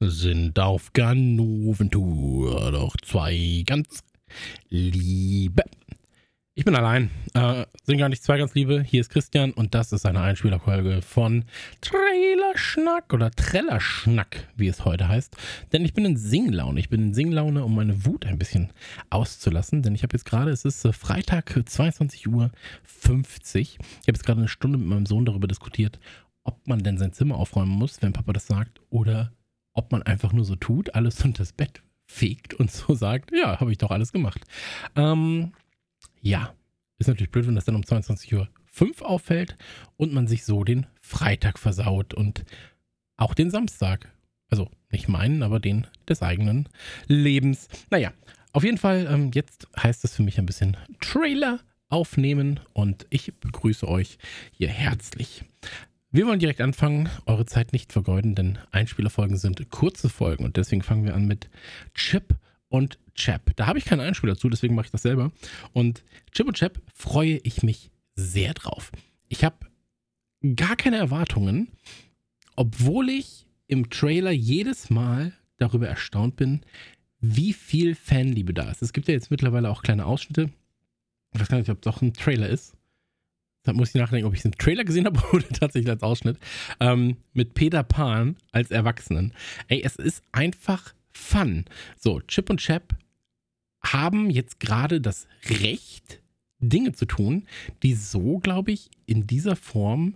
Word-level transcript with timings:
sind 0.00 0.58
auf 0.58 0.92
Ganoventour, 0.94 2.72
doch 2.72 2.96
zwei 3.02 3.62
ganz 3.66 4.02
Liebe. 4.70 5.62
Ich 6.54 6.64
bin 6.64 6.74
allein, 6.74 7.10
äh, 7.34 7.64
sind 7.84 7.98
gar 7.98 8.08
nicht 8.08 8.22
zwei 8.22 8.38
ganz 8.38 8.54
Liebe. 8.54 8.82
Hier 8.82 9.02
ist 9.02 9.10
Christian 9.10 9.52
und 9.52 9.74
das 9.74 9.92
ist 9.92 10.06
eine 10.06 10.20
Einspielerfolge 10.20 11.02
von 11.02 11.44
Trailerschnack 11.80 13.12
oder 13.12 13.30
Trellerschnack, 13.30 14.48
wie 14.56 14.68
es 14.68 14.84
heute 14.84 15.08
heißt. 15.08 15.36
Denn 15.72 15.84
ich 15.84 15.94
bin 15.94 16.04
in 16.04 16.16
Singlaune. 16.16 16.80
Ich 16.80 16.88
bin 16.88 17.02
in 17.02 17.14
Singlaune, 17.14 17.64
um 17.64 17.74
meine 17.74 18.04
Wut 18.04 18.26
ein 18.26 18.38
bisschen 18.38 18.72
auszulassen. 19.10 19.82
Denn 19.82 19.94
ich 19.94 20.02
habe 20.02 20.14
jetzt 20.14 20.24
gerade, 20.24 20.50
es 20.50 20.64
ist 20.64 20.84
äh, 20.84 20.92
Freitag, 20.92 21.50
22.50 21.50 22.28
Uhr. 22.28 22.50
Ich 22.86 23.78
habe 23.78 23.78
jetzt 24.06 24.24
gerade 24.24 24.40
eine 24.40 24.48
Stunde 24.48 24.78
mit 24.78 24.88
meinem 24.88 25.06
Sohn 25.06 25.24
darüber 25.24 25.46
diskutiert, 25.46 26.00
ob 26.42 26.66
man 26.66 26.82
denn 26.82 26.98
sein 26.98 27.12
Zimmer 27.12 27.36
aufräumen 27.36 27.72
muss, 27.72 28.02
wenn 28.02 28.12
Papa 28.12 28.32
das 28.32 28.46
sagt, 28.46 28.80
oder 28.90 29.32
ob 29.72 29.92
man 29.92 30.02
einfach 30.02 30.32
nur 30.32 30.44
so 30.44 30.56
tut, 30.56 30.94
alles 30.94 31.20
unter 31.24 31.42
das 31.42 31.52
Bett 31.52 31.82
fegt 32.06 32.54
und 32.54 32.70
so 32.70 32.94
sagt, 32.94 33.30
ja, 33.32 33.60
habe 33.60 33.72
ich 33.72 33.78
doch 33.78 33.90
alles 33.90 34.12
gemacht. 34.12 34.42
Ähm, 34.96 35.52
ja, 36.20 36.52
ist 36.98 37.06
natürlich 37.06 37.30
blöd, 37.30 37.46
wenn 37.46 37.54
das 37.54 37.64
dann 37.64 37.76
um 37.76 37.82
22.05 37.82 38.38
Uhr 39.00 39.08
auffällt 39.08 39.56
und 39.96 40.12
man 40.12 40.26
sich 40.26 40.44
so 40.44 40.64
den 40.64 40.86
Freitag 41.00 41.58
versaut 41.58 42.14
und 42.14 42.44
auch 43.16 43.34
den 43.34 43.50
Samstag. 43.50 44.12
Also 44.48 44.68
nicht 44.90 45.08
meinen, 45.08 45.42
aber 45.42 45.60
den 45.60 45.86
des 46.08 46.22
eigenen 46.22 46.68
Lebens. 47.06 47.68
Naja, 47.90 48.12
auf 48.52 48.64
jeden 48.64 48.78
Fall, 48.78 49.06
ähm, 49.08 49.30
jetzt 49.32 49.68
heißt 49.80 50.04
es 50.04 50.16
für 50.16 50.22
mich 50.22 50.38
ein 50.38 50.46
bisschen 50.46 50.76
Trailer 51.00 51.60
aufnehmen 51.88 52.60
und 52.72 53.06
ich 53.10 53.32
begrüße 53.34 53.86
euch 53.86 54.18
hier 54.52 54.68
herzlich. 54.68 55.44
Wir 56.12 56.26
wollen 56.26 56.40
direkt 56.40 56.60
anfangen, 56.60 57.08
eure 57.26 57.46
Zeit 57.46 57.72
nicht 57.72 57.92
vergeuden, 57.92 58.34
denn 58.34 58.58
Einspielerfolgen 58.72 59.36
sind 59.36 59.70
kurze 59.70 60.08
Folgen 60.08 60.44
und 60.44 60.56
deswegen 60.56 60.82
fangen 60.82 61.04
wir 61.04 61.14
an 61.14 61.26
mit 61.26 61.48
Chip 61.94 62.34
und 62.68 62.98
Chap. 63.14 63.54
Da 63.54 63.68
habe 63.68 63.78
ich 63.78 63.84
keinen 63.84 64.00
Einspieler 64.00 64.36
zu, 64.36 64.48
deswegen 64.48 64.74
mache 64.74 64.86
ich 64.86 64.90
das 64.90 65.02
selber. 65.02 65.30
Und 65.72 66.02
Chip 66.32 66.48
und 66.48 66.56
Chap 66.56 66.80
freue 66.92 67.36
ich 67.44 67.62
mich 67.62 67.92
sehr 68.16 68.54
drauf. 68.54 68.90
Ich 69.28 69.44
habe 69.44 69.56
gar 70.56 70.74
keine 70.74 70.96
Erwartungen, 70.96 71.68
obwohl 72.56 73.08
ich 73.08 73.46
im 73.68 73.88
Trailer 73.88 74.32
jedes 74.32 74.90
Mal 74.90 75.32
darüber 75.58 75.86
erstaunt 75.86 76.34
bin, 76.34 76.62
wie 77.20 77.52
viel 77.52 77.94
Fanliebe 77.94 78.52
da 78.52 78.68
ist. 78.68 78.82
Es 78.82 78.92
gibt 78.92 79.06
ja 79.06 79.14
jetzt 79.14 79.30
mittlerweile 79.30 79.70
auch 79.70 79.82
kleine 79.82 80.06
Ausschnitte. 80.06 80.50
Ich 81.32 81.40
weiß 81.40 81.48
gar 81.48 81.58
nicht, 81.58 81.70
ob 81.70 81.78
es 81.80 81.86
auch 81.86 82.02
ein 82.02 82.14
Trailer 82.14 82.48
ist. 82.48 82.74
Da 83.62 83.72
muss 83.72 83.90
ich 83.90 83.94
nachdenken, 83.94 84.26
ob 84.26 84.34
ich 84.34 84.44
im 84.44 84.56
Trailer 84.56 84.84
gesehen 84.84 85.06
habe 85.06 85.20
oder 85.32 85.48
tatsächlich 85.48 85.90
als 85.90 86.02
Ausschnitt. 86.02 86.38
Ähm, 86.80 87.16
mit 87.32 87.54
Peter 87.54 87.82
Pan 87.82 88.36
als 88.52 88.70
Erwachsenen. 88.70 89.34
Ey, 89.68 89.82
es 89.82 89.96
ist 89.96 90.22
einfach 90.32 90.94
Fun. 91.12 91.64
So, 91.96 92.20
Chip 92.20 92.50
und 92.50 92.60
Chap 92.60 92.96
haben 93.82 94.30
jetzt 94.30 94.60
gerade 94.60 95.00
das 95.00 95.26
Recht, 95.48 96.20
Dinge 96.58 96.92
zu 96.92 97.06
tun, 97.06 97.46
die 97.82 97.94
so, 97.94 98.38
glaube 98.38 98.72
ich, 98.72 98.90
in 99.06 99.26
dieser 99.26 99.56
Form 99.56 100.14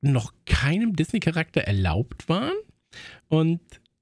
noch 0.00 0.32
keinem 0.46 0.96
Disney-Charakter 0.96 1.62
erlaubt 1.62 2.28
waren. 2.28 2.56
Und 3.28 3.60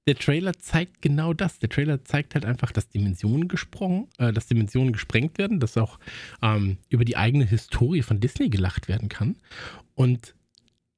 der 0.09 0.17
Trailer 0.17 0.55
zeigt 0.55 1.03
genau 1.03 1.35
das. 1.35 1.59
Der 1.59 1.69
Trailer 1.69 2.03
zeigt 2.03 2.35
halt 2.35 2.47
einfach, 2.47 2.73
dass 2.73 2.89
Dimensionen 2.89 3.47
gesprungen, 3.47 4.09
äh, 4.17 4.33
dass 4.33 4.47
Dimensionen 4.47 4.95
gesprengt 4.95 5.37
werden, 5.37 5.61
dass 5.61 5.77
auch 5.77 5.99
ähm, 6.41 6.79
über 6.89 7.05
die 7.05 7.19
eigene 7.19 7.45
Historie 7.45 8.01
von 8.01 8.19
Disney 8.19 8.49
gelacht 8.49 8.89
werden 8.89 9.11
kann. 9.11 9.37
Und 9.95 10.35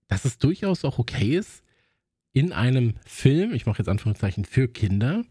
dass 0.07 0.25
es 0.25 0.39
durchaus 0.39 0.85
auch 0.85 1.01
okay 1.01 1.37
ist, 1.37 1.65
in 2.33 2.53
einem 2.53 2.95
Film, 3.05 3.53
ich 3.53 3.67
mache 3.67 3.79
jetzt 3.79 3.89
Anführungszeichen 3.89 4.45
für 4.45 4.69
Kinder, 4.69 5.25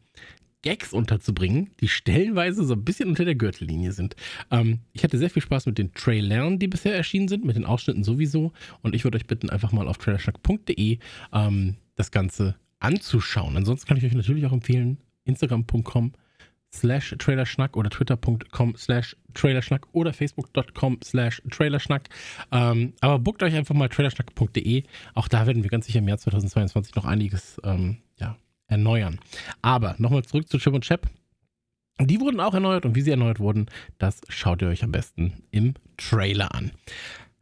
Gags 0.61 0.91
unterzubringen, 0.91 1.69
die 1.79 1.87
stellenweise 1.87 2.65
so 2.65 2.73
ein 2.73 2.83
bisschen 2.83 3.07
unter 3.07 3.23
der 3.23 3.35
Gürtellinie 3.35 3.93
sind. 3.93 4.17
Ähm, 4.51 4.79
ich 4.91 5.05
hatte 5.05 5.17
sehr 5.17 5.29
viel 5.29 5.41
Spaß 5.41 5.67
mit 5.67 5.77
den 5.77 5.93
Trailern, 5.93 6.59
die 6.59 6.67
bisher 6.67 6.93
erschienen 6.93 7.29
sind, 7.29 7.45
mit 7.45 7.55
den 7.55 7.63
Ausschnitten 7.63 8.03
sowieso. 8.03 8.51
Und 8.81 8.93
ich 8.93 9.05
würde 9.05 9.17
euch 9.17 9.25
bitten, 9.25 9.49
einfach 9.49 9.71
mal 9.71 9.87
auf 9.87 9.97
trailerschnack.de 9.99 10.99
ähm, 11.31 11.75
das 11.95 12.11
Ganze 12.11 12.55
anzuschauen. 12.79 13.57
Ansonsten 13.57 13.87
kann 13.87 13.97
ich 13.97 14.05
euch 14.05 14.13
natürlich 14.13 14.45
auch 14.45 14.53
empfehlen, 14.53 14.97
instagram.com 15.25 16.13
slash 16.71 17.15
trailerschnack 17.17 17.75
oder 17.75 17.89
twitter.com 17.89 18.75
slash 18.77 19.15
trailerschnack 19.33 19.87
oder 19.91 20.13
facebook.com 20.13 20.99
slash 21.03 21.41
trailerschnack. 21.49 22.09
Ähm, 22.51 22.93
aber 23.01 23.19
buckt 23.19 23.43
euch 23.43 23.55
einfach 23.55 23.75
mal 23.75 23.89
trailerschnack.de. 23.89 24.83
Auch 25.15 25.27
da 25.27 25.47
werden 25.47 25.63
wir 25.63 25.69
ganz 25.69 25.87
sicher 25.87 25.99
im 25.99 26.07
Jahr 26.07 26.19
2022 26.19 26.95
noch 26.95 27.05
einiges 27.05 27.59
ähm, 27.63 27.97
ja, 28.17 28.37
erneuern. 28.67 29.19
Aber 29.61 29.95
nochmal 29.97 30.23
zurück 30.23 30.47
zu 30.47 30.57
Chip 30.57 30.73
und 30.73 30.83
Chap. 30.83 31.09
Die 32.01 32.21
wurden 32.21 32.39
auch 32.39 32.53
erneuert 32.53 32.85
und 32.85 32.95
wie 32.95 33.01
sie 33.01 33.11
erneuert 33.11 33.39
wurden, 33.39 33.65
das 33.97 34.21
schaut 34.29 34.61
ihr 34.61 34.69
euch 34.69 34.83
am 34.83 34.91
besten 34.91 35.43
im 35.51 35.73
Trailer 35.97 36.55
an. 36.55 36.71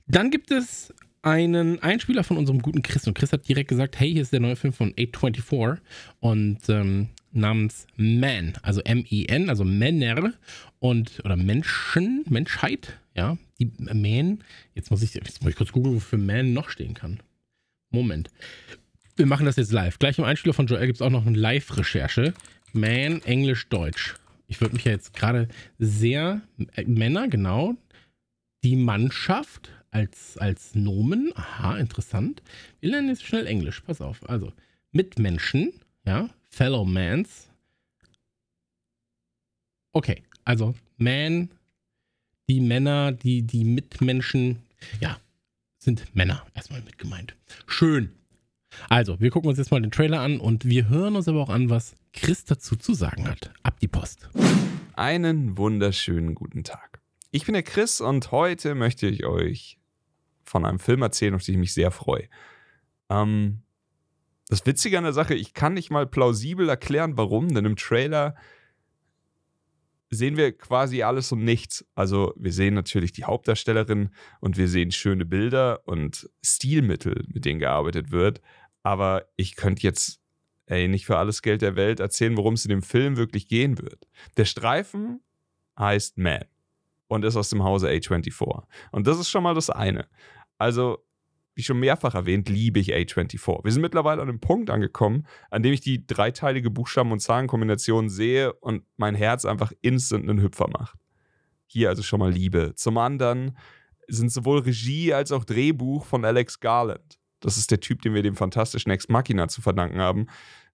Dann 0.07 0.31
gibt 0.31 0.49
es 0.49 0.91
einen 1.21 1.81
Einspieler 1.81 2.23
von 2.23 2.37
unserem 2.37 2.61
guten 2.61 2.81
Chris. 2.81 3.07
Und 3.07 3.17
Chris 3.17 3.33
hat 3.33 3.47
direkt 3.47 3.69
gesagt, 3.69 3.99
hey, 3.99 4.11
hier 4.11 4.21
ist 4.21 4.33
der 4.33 4.39
neue 4.39 4.55
Film 4.55 4.73
von 4.73 4.93
824 4.97 5.83
und 6.19 6.59
ähm, 6.69 7.09
namens 7.31 7.87
Man, 7.95 8.53
also 8.61 8.81
M-I-N, 8.81 9.49
also 9.49 9.63
Männer 9.63 10.33
und 10.79 11.21
oder 11.23 11.35
Menschen, 11.35 12.23
Menschheit, 12.29 12.97
ja, 13.15 13.37
die 13.59 13.71
Man. 13.77 14.43
Jetzt 14.75 14.91
muss 14.91 15.01
ich, 15.01 15.13
jetzt 15.13 15.41
muss 15.41 15.51
ich 15.51 15.57
kurz 15.57 15.71
googeln, 15.71 15.95
wofür 15.95 16.19
Man 16.19 16.53
noch 16.53 16.69
stehen 16.69 16.93
kann. 16.93 17.19
Moment. 17.89 18.29
Wir 19.15 19.25
machen 19.25 19.45
das 19.45 19.55
jetzt 19.55 19.71
live. 19.71 19.97
Gleich 19.97 20.19
im 20.19 20.25
Einspieler 20.25 20.53
von 20.53 20.67
Joel 20.67 20.85
gibt 20.85 20.97
es 20.97 21.01
auch 21.01 21.09
noch 21.09 21.25
eine 21.25 21.37
Live-Recherche. 21.37 22.33
Man, 22.73 23.21
Englisch, 23.23 23.67
Deutsch. 23.69 24.15
Ich 24.47 24.61
würde 24.61 24.75
mich 24.75 24.85
ja 24.85 24.91
jetzt 24.91 25.13
gerade 25.13 25.47
sehr, 25.79 26.41
äh, 26.75 26.83
Männer, 26.83 27.27
genau, 27.27 27.75
die 28.63 28.75
Mannschaft, 28.75 29.71
als, 29.91 30.37
als 30.37 30.75
Nomen. 30.75 31.31
Aha, 31.35 31.77
interessant. 31.77 32.41
Wir 32.79 32.91
lernen 32.91 33.09
jetzt 33.09 33.23
schnell 33.23 33.47
Englisch. 33.47 33.81
Pass 33.81 34.01
auf. 34.01 34.27
Also, 34.29 34.53
Mitmenschen, 34.91 35.73
ja, 36.05 36.29
Fellow 36.49 36.85
Mans. 36.85 37.49
Okay, 39.93 40.23
also 40.45 40.75
Man, 40.97 41.49
die 42.47 42.61
Männer, 42.61 43.11
die, 43.11 43.41
die 43.41 43.63
Mitmenschen, 43.63 44.59
ja, 44.99 45.19
sind 45.77 46.15
Männer 46.15 46.45
erstmal 46.53 46.81
mit 46.81 46.97
gemeint. 46.97 47.35
Schön. 47.65 48.11
Also, 48.89 49.19
wir 49.19 49.31
gucken 49.31 49.49
uns 49.49 49.57
jetzt 49.57 49.71
mal 49.71 49.81
den 49.81 49.91
Trailer 49.91 50.21
an 50.21 50.39
und 50.39 50.65
wir 50.65 50.89
hören 50.89 51.15
uns 51.15 51.27
aber 51.27 51.41
auch 51.41 51.49
an, 51.49 51.69
was 51.69 51.95
Chris 52.13 52.45
dazu 52.45 52.75
zu 52.75 52.93
sagen 52.93 53.27
hat. 53.27 53.51
Ab 53.63 53.79
die 53.79 53.87
Post. 53.87 54.29
Einen 54.93 55.57
wunderschönen 55.57 56.35
guten 56.35 56.63
Tag. 56.63 56.96
Ich 57.31 57.45
bin 57.45 57.53
der 57.53 57.63
Chris 57.63 57.99
und 57.99 58.31
heute 58.31 58.73
möchte 58.73 59.07
ich 59.07 59.25
euch 59.25 59.79
von 60.43 60.65
einem 60.65 60.79
Film 60.79 61.01
erzählen, 61.01 61.35
auf 61.35 61.43
den 61.43 61.55
ich 61.55 61.59
mich 61.59 61.73
sehr 61.73 61.91
freue. 61.91 62.29
Ähm, 63.09 63.63
das 64.47 64.65
Witzige 64.65 64.97
an 64.97 65.03
der 65.03 65.13
Sache, 65.13 65.35
ich 65.35 65.53
kann 65.53 65.73
nicht 65.73 65.89
mal 65.89 66.07
plausibel 66.07 66.69
erklären, 66.69 67.17
warum, 67.17 67.49
denn 67.53 67.65
im 67.65 67.75
Trailer 67.75 68.35
sehen 70.09 70.37
wir 70.37 70.57
quasi 70.57 71.03
alles 71.03 71.33
und 71.33 71.43
nichts. 71.43 71.85
Also 71.95 72.33
wir 72.37 72.53
sehen 72.53 72.73
natürlich 72.73 73.11
die 73.11 73.25
Hauptdarstellerin 73.25 74.09
und 74.39 74.55
wir 74.55 74.69
sehen 74.69 74.91
schöne 74.91 75.25
Bilder 75.25 75.85
und 75.85 76.29
Stilmittel, 76.41 77.25
mit 77.27 77.43
denen 77.43 77.59
gearbeitet 77.59 78.11
wird. 78.11 78.41
Aber 78.83 79.25
ich 79.35 79.57
könnte 79.57 79.83
jetzt 79.83 80.21
ey, 80.67 80.87
nicht 80.87 81.05
für 81.05 81.17
alles 81.17 81.41
Geld 81.41 81.61
der 81.61 81.75
Welt 81.75 81.99
erzählen, 81.99 82.37
worum 82.37 82.53
es 82.53 82.63
in 82.63 82.69
dem 82.69 82.83
Film 82.83 83.17
wirklich 83.17 83.49
gehen 83.49 83.77
wird. 83.79 84.07
Der 84.37 84.45
Streifen 84.45 85.19
heißt 85.77 86.17
Man 86.17 86.45
und 87.07 87.25
ist 87.25 87.35
aus 87.35 87.49
dem 87.49 87.63
Hause 87.63 87.89
A24. 87.89 88.63
Und 88.91 89.07
das 89.07 89.19
ist 89.19 89.29
schon 89.29 89.43
mal 89.43 89.53
das 89.53 89.69
eine. 89.69 90.07
Also, 90.57 90.99
wie 91.55 91.63
schon 91.63 91.79
mehrfach 91.79 92.13
erwähnt, 92.13 92.49
liebe 92.49 92.79
ich 92.79 92.93
A24. 92.93 93.63
Wir 93.63 93.71
sind 93.71 93.81
mittlerweile 93.81 94.21
an 94.21 94.29
einem 94.29 94.39
Punkt 94.39 94.69
angekommen, 94.69 95.25
an 95.49 95.63
dem 95.63 95.73
ich 95.73 95.81
die 95.81 96.05
dreiteilige 96.05 96.69
Buchstaben- 96.69 97.11
und 97.11 97.19
Zahlenkombination 97.19 98.09
sehe 98.09 98.53
und 98.53 98.83
mein 98.95 99.15
Herz 99.15 99.43
einfach 99.43 99.71
instant 99.81 100.29
einen 100.29 100.41
Hüpfer 100.41 100.67
macht. 100.69 100.99
Hier 101.65 101.89
also 101.89 102.03
schon 102.03 102.19
mal 102.19 102.31
Liebe. 102.31 102.73
Zum 102.75 102.97
anderen 102.97 103.57
sind 104.07 104.31
sowohl 104.31 104.59
Regie 104.59 105.13
als 105.13 105.31
auch 105.31 105.45
Drehbuch 105.45 106.05
von 106.05 106.23
Alex 106.25 106.59
Garland. 106.59 107.19
Das 107.39 107.57
ist 107.57 107.71
der 107.71 107.79
Typ, 107.79 108.01
den 108.01 108.13
wir 108.13 108.23
dem 108.23 108.35
fantastischen 108.35 108.91
Ex 108.91 109.09
Machina 109.09 109.47
zu 109.47 109.61
verdanken 109.61 109.99
haben. 109.99 110.27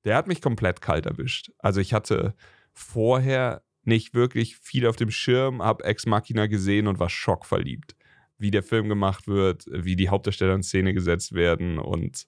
Der 0.05 0.15
hat 0.15 0.27
mich 0.27 0.41
komplett 0.41 0.81
kalt 0.81 1.05
erwischt. 1.05 1.51
Also 1.59 1.81
ich 1.81 1.93
hatte 1.93 2.35
vorher 2.73 3.63
nicht 3.83 4.13
wirklich 4.13 4.57
viel 4.57 4.87
auf 4.87 4.95
dem 4.95 5.11
Schirm, 5.11 5.61
habe 5.61 5.83
Ex 5.83 6.05
Machina 6.05 6.47
gesehen 6.47 6.87
und 6.87 6.99
war 6.99 7.09
schockverliebt. 7.09 7.95
Wie 8.37 8.51
der 8.51 8.63
Film 8.63 8.89
gemacht 8.89 9.27
wird, 9.27 9.65
wie 9.71 9.95
die 9.95 10.09
Hauptdarsteller 10.09 10.55
in 10.55 10.63
Szene 10.63 10.93
gesetzt 10.93 11.33
werden 11.33 11.79
und 11.79 12.27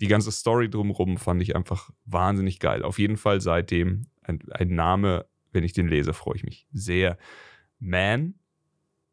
die 0.00 0.08
ganze 0.08 0.30
Story 0.30 0.68
drumherum 0.68 1.16
fand 1.16 1.42
ich 1.42 1.56
einfach 1.56 1.90
wahnsinnig 2.04 2.60
geil. 2.60 2.82
Auf 2.82 2.98
jeden 2.98 3.16
Fall 3.16 3.40
seitdem 3.40 4.04
ein, 4.22 4.40
ein 4.50 4.74
Name, 4.74 5.26
wenn 5.52 5.64
ich 5.64 5.72
den 5.72 5.88
lese, 5.88 6.12
freue 6.12 6.36
ich 6.36 6.44
mich 6.44 6.66
sehr. 6.72 7.16
Man, 7.78 8.34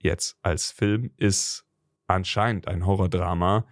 jetzt 0.01 0.38
als 0.42 0.72
Film, 0.72 1.12
ist 1.18 1.66
anscheinend 2.07 2.68
ein 2.68 2.86
Horrordrama. 2.86 3.66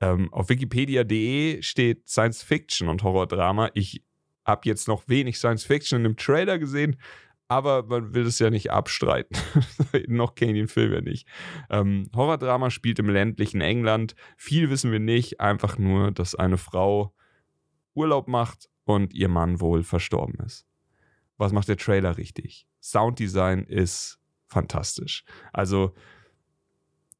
Ähm, 0.00 0.32
auf 0.32 0.48
wikipedia.de 0.48 1.62
steht 1.62 2.08
Science 2.08 2.42
Fiction 2.42 2.88
und 2.88 3.02
Horrordrama. 3.02 3.70
Ich 3.74 4.02
habe 4.44 4.62
jetzt 4.64 4.88
noch 4.88 5.08
wenig 5.08 5.38
Science 5.38 5.64
Fiction 5.64 5.98
in 5.98 6.04
dem 6.04 6.16
Trailer 6.16 6.58
gesehen, 6.58 6.96
aber 7.48 7.84
man 7.84 8.14
will 8.14 8.26
es 8.26 8.38
ja 8.38 8.50
nicht 8.50 8.70
abstreiten. 8.70 9.36
noch 10.08 10.34
kenne 10.34 10.52
ich 10.52 10.58
den 10.58 10.68
Film 10.68 10.92
ja 10.92 11.00
nicht. 11.00 11.28
Ähm, 11.70 12.10
Horrordrama 12.14 12.70
spielt 12.70 12.98
im 12.98 13.08
ländlichen 13.08 13.60
England. 13.60 14.14
Viel 14.36 14.70
wissen 14.70 14.90
wir 14.92 14.98
nicht, 14.98 15.40
einfach 15.40 15.78
nur, 15.78 16.10
dass 16.10 16.34
eine 16.34 16.58
Frau 16.58 17.14
Urlaub 17.94 18.28
macht 18.28 18.68
und 18.84 19.14
ihr 19.14 19.28
Mann 19.28 19.60
wohl 19.60 19.82
verstorben 19.82 20.38
ist. 20.44 20.66
Was 21.38 21.52
macht 21.52 21.68
der 21.68 21.76
Trailer 21.76 22.16
richtig? 22.16 22.66
Sounddesign 22.80 23.64
ist 23.64 24.18
fantastisch. 24.46 25.24
Also, 25.52 25.94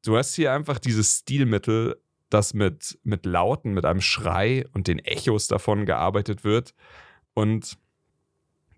du 0.03 0.17
hast 0.17 0.35
hier 0.35 0.53
einfach 0.53 0.79
dieses 0.79 1.19
Stilmittel, 1.19 2.01
das 2.29 2.53
mit, 2.53 2.99
mit 3.03 3.25
Lauten, 3.25 3.73
mit 3.73 3.85
einem 3.85 4.01
Schrei 4.01 4.65
und 4.73 4.87
den 4.87 4.99
Echos 4.99 5.47
davon 5.47 5.85
gearbeitet 5.85 6.43
wird. 6.43 6.73
Und 7.33 7.77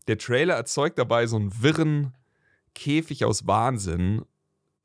der 0.09 0.17
Trailer 0.17 0.55
erzeugt 0.55 0.97
dabei 0.97 1.27
so 1.27 1.35
einen 1.35 1.61
wirren 1.61 2.17
Käfig 2.73 3.25
aus 3.25 3.45
Wahnsinn, 3.45 4.25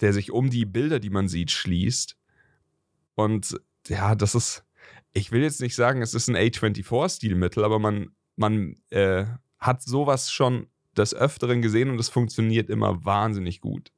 der 0.00 0.12
sich 0.12 0.30
um 0.30 0.50
die 0.50 0.66
Bilder, 0.66 1.00
die 1.00 1.08
man 1.08 1.28
sieht, 1.28 1.50
schließt. 1.50 2.18
Und 3.14 3.58
ja, 3.88 4.14
das 4.14 4.34
ist, 4.34 4.66
ich 5.14 5.32
will 5.32 5.40
jetzt 5.40 5.62
nicht 5.62 5.74
sagen, 5.74 6.02
es 6.02 6.12
ist 6.12 6.28
ein 6.28 6.36
A24-Stilmittel, 6.36 7.64
aber 7.64 7.78
man, 7.78 8.10
man 8.36 8.76
äh, 8.90 9.24
hat 9.58 9.82
sowas 9.82 10.30
schon 10.30 10.66
des 10.94 11.14
Öfteren 11.14 11.62
gesehen 11.62 11.88
und 11.88 11.98
es 11.98 12.10
funktioniert 12.10 12.68
immer 12.68 13.06
wahnsinnig 13.06 13.62
gut 13.62 13.92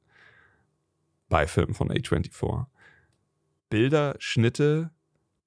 bei 1.27 1.45
Filmen 1.45 1.73
von 1.73 1.89
A24. 1.89 2.67
Bilder, 3.69 4.15
Schnitte, 4.19 4.91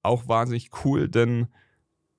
auch 0.02 0.28
wahnsinnig 0.28 0.84
cool, 0.84 1.08
denn 1.08 1.48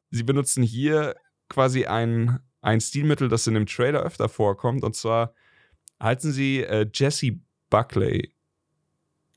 sie 0.09 0.23
benutzen 0.23 0.63
hier 0.63 1.15
quasi 1.47 1.85
ein 1.85 2.39
ein 2.61 2.79
Stilmittel, 2.79 3.27
das 3.27 3.47
in 3.47 3.55
dem 3.55 3.65
Trailer 3.65 4.03
öfter 4.03 4.29
vorkommt. 4.29 4.83
Und 4.83 4.95
zwar 4.95 5.33
halten 5.99 6.31
sie 6.31 6.63
äh, 6.63 6.87
Jesse 6.93 7.39
Buckley 7.69 8.33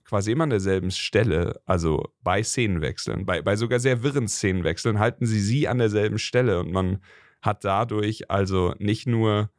quasi 0.05 0.33
immer 0.33 0.45
an 0.45 0.51
derselben 0.51 0.91
Stelle, 0.91 1.61
also 1.65 2.13
bei 2.23 2.43
Szenenwechseln, 2.43 3.25
bei, 3.25 3.43
bei 3.43 3.57
sogar 3.57 3.81
sehr 3.81 4.03
wirren 4.03 4.29
Szenenwechseln, 4.29 4.99
halten 4.99 5.27
sie 5.27 5.41
sie 5.41 5.67
an 5.67 5.79
derselben 5.79 6.19
Stelle 6.19 6.61
und 6.61 6.73
man 6.73 7.03
hat 7.41 7.65
dadurch 7.65 8.31
also 8.31 8.75
nicht 8.79 9.07
nur 9.07 9.51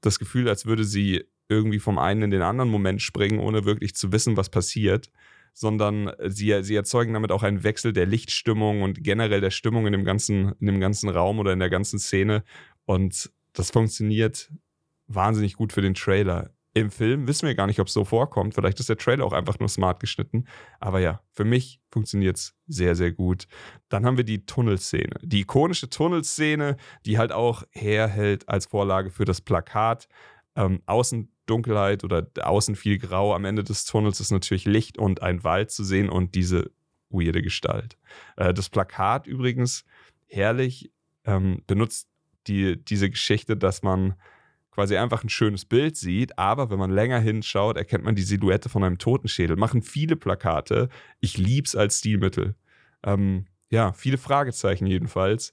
das 0.00 0.18
Gefühl, 0.18 0.48
als 0.48 0.66
würde 0.66 0.84
sie 0.84 1.24
irgendwie 1.48 1.78
vom 1.78 1.98
einen 1.98 2.22
in 2.22 2.30
den 2.30 2.42
anderen 2.42 2.70
Moment 2.70 3.02
springen, 3.02 3.38
ohne 3.38 3.64
wirklich 3.64 3.94
zu 3.94 4.12
wissen, 4.12 4.36
was 4.36 4.48
passiert, 4.48 5.10
sondern 5.52 6.10
sie, 6.26 6.62
sie 6.62 6.74
erzeugen 6.74 7.12
damit 7.12 7.30
auch 7.30 7.42
einen 7.42 7.62
Wechsel 7.62 7.92
der 7.92 8.06
Lichtstimmung 8.06 8.82
und 8.82 9.04
generell 9.04 9.40
der 9.40 9.50
Stimmung 9.50 9.86
in 9.86 9.92
dem 9.92 10.04
ganzen, 10.04 10.52
in 10.60 10.66
dem 10.66 10.80
ganzen 10.80 11.10
Raum 11.10 11.38
oder 11.38 11.52
in 11.52 11.58
der 11.58 11.70
ganzen 11.70 11.98
Szene, 11.98 12.42
und 12.84 13.30
das 13.52 13.70
funktioniert 13.70 14.50
wahnsinnig 15.06 15.54
gut 15.54 15.72
für 15.72 15.82
den 15.82 15.94
Trailer. 15.94 16.50
Im 16.74 16.90
Film 16.90 17.28
wissen 17.28 17.46
wir 17.46 17.54
gar 17.54 17.66
nicht, 17.66 17.80
ob 17.80 17.88
es 17.88 17.92
so 17.92 18.04
vorkommt. 18.04 18.54
Vielleicht 18.54 18.80
ist 18.80 18.88
der 18.88 18.96
Trailer 18.96 19.26
auch 19.26 19.34
einfach 19.34 19.58
nur 19.58 19.68
smart 19.68 20.00
geschnitten. 20.00 20.46
Aber 20.80 21.00
ja, 21.00 21.20
für 21.32 21.44
mich 21.44 21.82
funktioniert 21.90 22.38
es 22.38 22.54
sehr, 22.66 22.94
sehr 22.94 23.12
gut. 23.12 23.46
Dann 23.90 24.06
haben 24.06 24.16
wir 24.16 24.24
die 24.24 24.46
Tunnelszene. 24.46 25.16
Die 25.22 25.40
ikonische 25.40 25.90
Tunnelszene, 25.90 26.78
die 27.04 27.18
halt 27.18 27.30
auch 27.30 27.64
herhält 27.72 28.48
als 28.48 28.66
Vorlage 28.66 29.10
für 29.10 29.26
das 29.26 29.42
Plakat. 29.42 30.08
Ähm, 30.56 30.80
außen 30.86 31.30
Dunkelheit 31.44 32.04
oder 32.04 32.26
außen 32.40 32.74
viel 32.74 32.96
Grau. 32.98 33.34
Am 33.34 33.44
Ende 33.44 33.64
des 33.64 33.84
Tunnels 33.84 34.20
ist 34.20 34.30
natürlich 34.30 34.64
Licht 34.64 34.96
und 34.96 35.20
ein 35.20 35.44
Wald 35.44 35.70
zu 35.70 35.84
sehen 35.84 36.08
und 36.08 36.34
diese 36.34 36.70
weirde 37.10 37.42
Gestalt. 37.42 37.98
Äh, 38.36 38.54
das 38.54 38.70
Plakat 38.70 39.26
übrigens 39.26 39.84
herrlich 40.26 40.90
ähm, 41.24 41.62
benutzt 41.66 42.08
die, 42.46 42.82
diese 42.82 43.10
Geschichte, 43.10 43.56
dass 43.56 43.82
man 43.82 44.14
quasi 44.70 44.96
einfach 44.96 45.22
ein 45.22 45.28
schönes 45.28 45.64
Bild 45.64 45.96
sieht, 45.96 46.38
aber 46.38 46.70
wenn 46.70 46.78
man 46.78 46.90
länger 46.90 47.18
hinschaut, 47.18 47.76
erkennt 47.76 48.04
man 48.04 48.14
die 48.14 48.22
Silhouette 48.22 48.68
von 48.68 48.82
einem 48.82 48.98
Totenschädel. 48.98 49.56
Machen 49.56 49.82
viele 49.82 50.16
Plakate. 50.16 50.88
Ich 51.20 51.36
lieb's 51.36 51.76
als 51.76 51.98
Stilmittel. 51.98 52.54
Ähm, 53.02 53.46
ja, 53.70 53.92
viele 53.92 54.18
Fragezeichen 54.18 54.86
jedenfalls. 54.86 55.52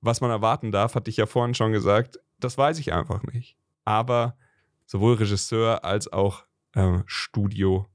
Was 0.00 0.20
man 0.20 0.30
erwarten 0.30 0.72
darf, 0.72 0.94
hatte 0.94 1.10
ich 1.10 1.18
ja 1.18 1.26
vorhin 1.26 1.54
schon 1.54 1.72
gesagt, 1.72 2.18
das 2.38 2.56
weiß 2.56 2.78
ich 2.78 2.92
einfach 2.92 3.22
nicht. 3.24 3.56
Aber 3.84 4.36
sowohl 4.86 5.14
Regisseur 5.14 5.84
als 5.84 6.10
auch 6.12 6.44
äh, 6.72 7.00
Studio 7.06 7.86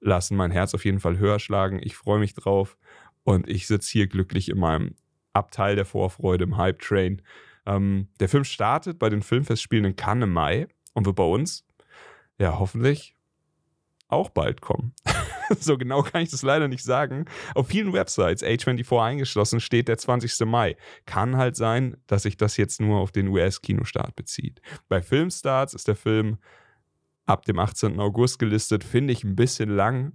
lassen 0.00 0.36
mein 0.36 0.50
Herz 0.50 0.74
auf 0.74 0.84
jeden 0.84 1.00
Fall 1.00 1.18
höher 1.18 1.38
schlagen. 1.38 1.80
Ich 1.82 1.96
freue 1.96 2.18
mich 2.18 2.34
drauf 2.34 2.76
und 3.24 3.48
ich 3.48 3.66
sitze 3.66 3.90
hier 3.90 4.06
glücklich 4.06 4.48
in 4.48 4.58
meinem 4.58 4.94
Abteil 5.36 5.76
der 5.76 5.84
Vorfreude 5.84 6.44
im 6.44 6.56
Hype 6.56 6.80
Train. 6.80 7.22
Ähm, 7.66 8.08
der 8.20 8.28
Film 8.28 8.44
startet 8.44 8.98
bei 8.98 9.08
den 9.08 9.22
Filmfestspielen 9.22 9.84
in 9.84 9.96
Cannes 9.96 10.24
im 10.24 10.32
Mai 10.32 10.68
und 10.94 11.06
wird 11.06 11.16
bei 11.16 11.24
uns, 11.24 11.64
ja, 12.38 12.58
hoffentlich 12.58 13.14
auch 14.08 14.30
bald 14.30 14.60
kommen. 14.60 14.94
so 15.58 15.76
genau 15.76 16.02
kann 16.02 16.22
ich 16.22 16.30
das 16.30 16.42
leider 16.42 16.68
nicht 16.68 16.84
sagen. 16.84 17.26
Auf 17.54 17.68
vielen 17.68 17.92
Websites, 17.92 18.42
A24 18.42 19.02
eingeschlossen, 19.02 19.60
steht 19.60 19.88
der 19.88 19.98
20. 19.98 20.46
Mai. 20.46 20.76
Kann 21.06 21.36
halt 21.36 21.56
sein, 21.56 21.96
dass 22.06 22.22
sich 22.22 22.36
das 22.36 22.56
jetzt 22.56 22.80
nur 22.80 22.98
auf 22.98 23.12
den 23.12 23.28
US-Kinostart 23.28 24.16
bezieht. 24.16 24.60
Bei 24.88 25.02
Filmstarts 25.02 25.74
ist 25.74 25.88
der 25.88 25.96
Film 25.96 26.38
ab 27.26 27.44
dem 27.44 27.58
18. 27.58 27.98
August 27.98 28.38
gelistet, 28.38 28.84
finde 28.84 29.12
ich 29.12 29.24
ein 29.24 29.36
bisschen 29.36 29.70
lang, 29.70 30.12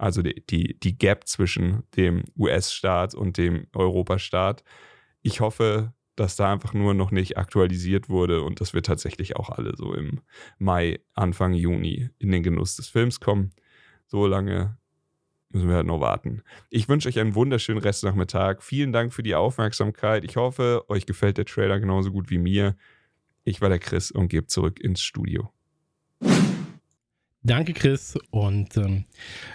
also 0.00 0.22
die, 0.22 0.42
die, 0.48 0.78
die 0.80 0.96
Gap 0.96 1.26
zwischen 1.26 1.82
dem 1.96 2.24
US-Staat 2.36 3.14
und 3.14 3.36
dem 3.36 3.66
Europastaat. 3.74 4.64
Ich 5.22 5.40
hoffe, 5.40 5.92
dass 6.16 6.36
da 6.36 6.52
einfach 6.52 6.72
nur 6.72 6.94
noch 6.94 7.10
nicht 7.10 7.36
aktualisiert 7.36 8.08
wurde 8.08 8.42
und 8.42 8.60
dass 8.60 8.72
wir 8.72 8.82
tatsächlich 8.82 9.36
auch 9.36 9.50
alle 9.50 9.76
so 9.76 9.94
im 9.94 10.20
Mai, 10.58 11.00
Anfang 11.14 11.52
Juni 11.52 12.08
in 12.18 12.30
den 12.30 12.42
Genuss 12.42 12.76
des 12.76 12.88
Films 12.88 13.20
kommen. 13.20 13.50
So 14.06 14.26
lange 14.26 14.78
müssen 15.50 15.68
wir 15.68 15.76
halt 15.76 15.86
noch 15.86 16.00
warten. 16.00 16.42
Ich 16.70 16.88
wünsche 16.88 17.08
euch 17.08 17.18
einen 17.18 17.34
wunderschönen 17.34 17.80
Restnachmittag. 17.80 18.62
Vielen 18.62 18.92
Dank 18.92 19.12
für 19.12 19.22
die 19.22 19.34
Aufmerksamkeit. 19.34 20.24
Ich 20.24 20.36
hoffe, 20.36 20.84
euch 20.88 21.06
gefällt 21.06 21.38
der 21.38 21.44
Trailer 21.44 21.78
genauso 21.78 22.10
gut 22.10 22.30
wie 22.30 22.38
mir. 22.38 22.76
Ich 23.44 23.60
war 23.60 23.68
der 23.68 23.78
Chris 23.78 24.10
und 24.10 24.28
gebe 24.28 24.46
zurück 24.46 24.80
ins 24.80 25.02
Studio. 25.02 25.52
Danke, 27.42 27.72
Chris. 27.72 28.18
Und 28.30 28.76
ähm, 28.76 29.04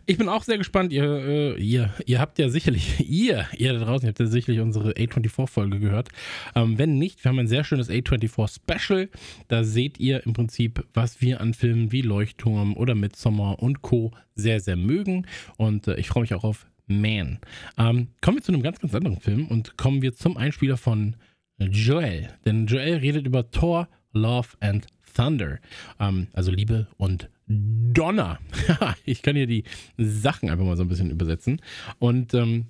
ich 0.07 0.17
bin 0.17 0.27
auch 0.27 0.41
sehr 0.41 0.57
gespannt. 0.57 0.91
Ihr, 0.91 1.03
äh, 1.03 1.61
ihr, 1.61 1.93
ihr 2.07 2.19
habt 2.19 2.39
ja 2.39 2.49
sicherlich, 2.49 2.99
ihr, 3.07 3.45
ihr 3.55 3.73
da 3.73 3.85
draußen, 3.85 4.07
habt 4.07 4.19
ja 4.19 4.25
sicherlich 4.25 4.59
unsere 4.59 4.93
A24-Folge 4.93 5.79
gehört. 5.79 6.09
Ähm, 6.55 6.79
wenn 6.79 6.97
nicht, 6.97 7.23
wir 7.23 7.29
haben 7.29 7.37
ein 7.37 7.47
sehr 7.47 7.63
schönes 7.63 7.89
A24-Special. 7.89 9.09
Da 9.49 9.63
seht 9.63 9.99
ihr 9.99 10.25
im 10.25 10.33
Prinzip, 10.33 10.83
was 10.95 11.21
wir 11.21 11.41
an 11.41 11.53
Filmen 11.53 11.91
wie 11.91 12.01
Leuchtturm 12.01 12.75
oder 12.75 12.95
Midsommar 12.95 13.59
und 13.59 13.83
Co. 13.83 14.11
sehr, 14.33 14.59
sehr 14.59 14.77
mögen. 14.77 15.27
Und 15.57 15.87
äh, 15.87 15.95
ich 15.97 16.07
freue 16.07 16.21
mich 16.21 16.33
auch 16.33 16.43
auf 16.43 16.65
Man. 16.87 17.39
Ähm, 17.77 18.07
kommen 18.21 18.37
wir 18.37 18.43
zu 18.43 18.51
einem 18.51 18.63
ganz, 18.63 18.79
ganz 18.79 18.95
anderen 18.95 19.19
Film 19.19 19.47
und 19.47 19.77
kommen 19.77 20.01
wir 20.01 20.15
zum 20.15 20.37
Einspieler 20.37 20.77
von 20.77 21.17
Joel. 21.59 22.29
Denn 22.45 22.65
Joel 22.65 22.97
redet 22.97 23.27
über 23.27 23.51
Thor, 23.51 23.87
Love 24.11 24.49
and 24.59 24.87
Thunder. 25.15 25.59
Ähm, 25.99 26.27
also 26.33 26.51
Liebe 26.51 26.87
und 26.97 27.29
Donner. 27.47 28.39
ich 29.05 29.21
kann 29.21 29.35
hier 29.35 29.47
die 29.47 29.63
Sachen 29.97 30.49
einfach 30.49 30.65
mal 30.65 30.77
so 30.77 30.83
ein 30.83 30.89
bisschen 30.89 31.11
übersetzen. 31.11 31.61
Und 31.99 32.33
ähm, 32.33 32.65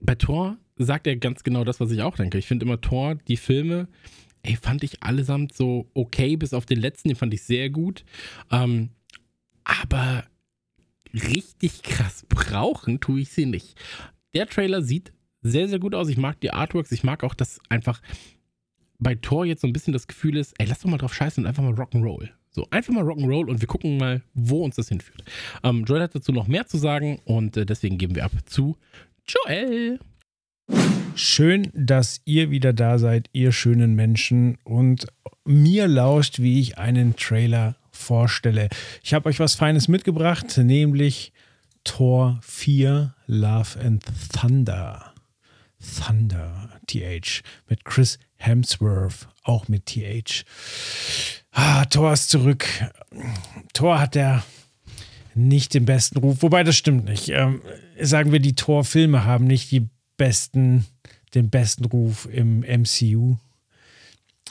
bei 0.00 0.14
Thor 0.14 0.56
sagt 0.76 1.06
er 1.06 1.16
ganz 1.16 1.42
genau 1.44 1.64
das, 1.64 1.80
was 1.80 1.90
ich 1.90 2.02
auch 2.02 2.16
denke. 2.16 2.38
Ich 2.38 2.46
finde 2.46 2.64
immer 2.64 2.80
Thor, 2.80 3.16
die 3.28 3.36
Filme, 3.36 3.88
ey, 4.42 4.56
fand 4.56 4.82
ich 4.84 5.02
allesamt 5.02 5.54
so 5.54 5.88
okay, 5.94 6.36
bis 6.36 6.54
auf 6.54 6.66
den 6.66 6.80
letzten, 6.80 7.08
den 7.08 7.16
fand 7.16 7.34
ich 7.34 7.42
sehr 7.42 7.70
gut. 7.70 8.04
Ähm, 8.50 8.90
aber 9.64 10.24
richtig 11.12 11.82
krass 11.82 12.24
brauchen 12.28 13.00
tue 13.00 13.20
ich 13.20 13.30
sie 13.30 13.46
nicht. 13.46 13.76
Der 14.34 14.46
Trailer 14.46 14.82
sieht 14.82 15.12
sehr, 15.42 15.68
sehr 15.68 15.78
gut 15.78 15.94
aus. 15.94 16.08
Ich 16.08 16.16
mag 16.16 16.40
die 16.40 16.52
Artworks. 16.52 16.92
Ich 16.92 17.04
mag 17.04 17.24
auch, 17.24 17.34
dass 17.34 17.60
einfach 17.68 18.00
bei 19.02 19.14
Thor 19.14 19.44
jetzt 19.44 19.62
so 19.62 19.66
ein 19.66 19.72
bisschen 19.72 19.92
das 19.92 20.06
Gefühl 20.06 20.36
ist, 20.36 20.54
ey, 20.58 20.66
lass 20.66 20.80
doch 20.80 20.90
mal 20.90 20.98
drauf 20.98 21.14
scheißen 21.14 21.42
und 21.42 21.48
einfach 21.48 21.62
mal 21.62 21.74
Rock'n'Roll. 21.74 22.30
So, 22.50 22.66
einfach 22.70 22.92
mal 22.92 23.04
Rock'n'Roll 23.04 23.48
und 23.48 23.60
wir 23.60 23.68
gucken 23.68 23.96
mal, 23.96 24.22
wo 24.34 24.62
uns 24.64 24.76
das 24.76 24.88
hinführt. 24.88 25.24
Ähm, 25.62 25.84
Joel 25.84 26.02
hat 26.02 26.14
dazu 26.14 26.32
noch 26.32 26.46
mehr 26.46 26.66
zu 26.66 26.76
sagen 26.76 27.20
und 27.24 27.56
äh, 27.56 27.64
deswegen 27.64 27.98
geben 27.98 28.14
wir 28.14 28.24
ab 28.24 28.32
zu 28.46 28.76
Joel. 29.26 29.98
Schön, 31.14 31.70
dass 31.74 32.20
ihr 32.24 32.50
wieder 32.50 32.72
da 32.72 32.98
seid, 32.98 33.28
ihr 33.32 33.52
schönen 33.52 33.94
Menschen, 33.94 34.58
und 34.64 35.06
mir 35.44 35.88
lauscht, 35.88 36.38
wie 36.38 36.60
ich 36.60 36.78
einen 36.78 37.16
Trailer 37.16 37.76
vorstelle. 37.90 38.68
Ich 39.02 39.12
habe 39.12 39.28
euch 39.28 39.38
was 39.38 39.54
Feines 39.54 39.88
mitgebracht, 39.88 40.58
nämlich 40.58 41.32
Tor 41.84 42.38
4 42.42 43.14
Love 43.26 43.80
and 43.80 44.04
Thunder. 44.32 45.11
Thunder, 45.82 46.70
TH, 46.86 47.42
mit 47.68 47.84
Chris 47.84 48.18
Hemsworth, 48.36 49.28
auch 49.42 49.68
mit 49.68 49.86
TH. 49.86 50.44
Ah, 51.52 51.84
Thor 51.86 52.12
ist 52.12 52.30
zurück. 52.30 52.66
Thor 53.74 54.00
hat 54.00 54.16
ja 54.16 54.42
nicht 55.34 55.74
den 55.74 55.84
besten 55.84 56.18
Ruf, 56.18 56.42
wobei 56.42 56.64
das 56.64 56.76
stimmt 56.76 57.04
nicht. 57.04 57.28
Ähm, 57.30 57.62
sagen 58.00 58.32
wir, 58.32 58.40
die 58.40 58.54
Thor-Filme 58.54 59.24
haben 59.24 59.46
nicht 59.46 59.70
die 59.70 59.88
besten, 60.16 60.86
den 61.34 61.50
besten 61.50 61.84
Ruf 61.84 62.28
im 62.30 62.60
MCU. 62.60 63.36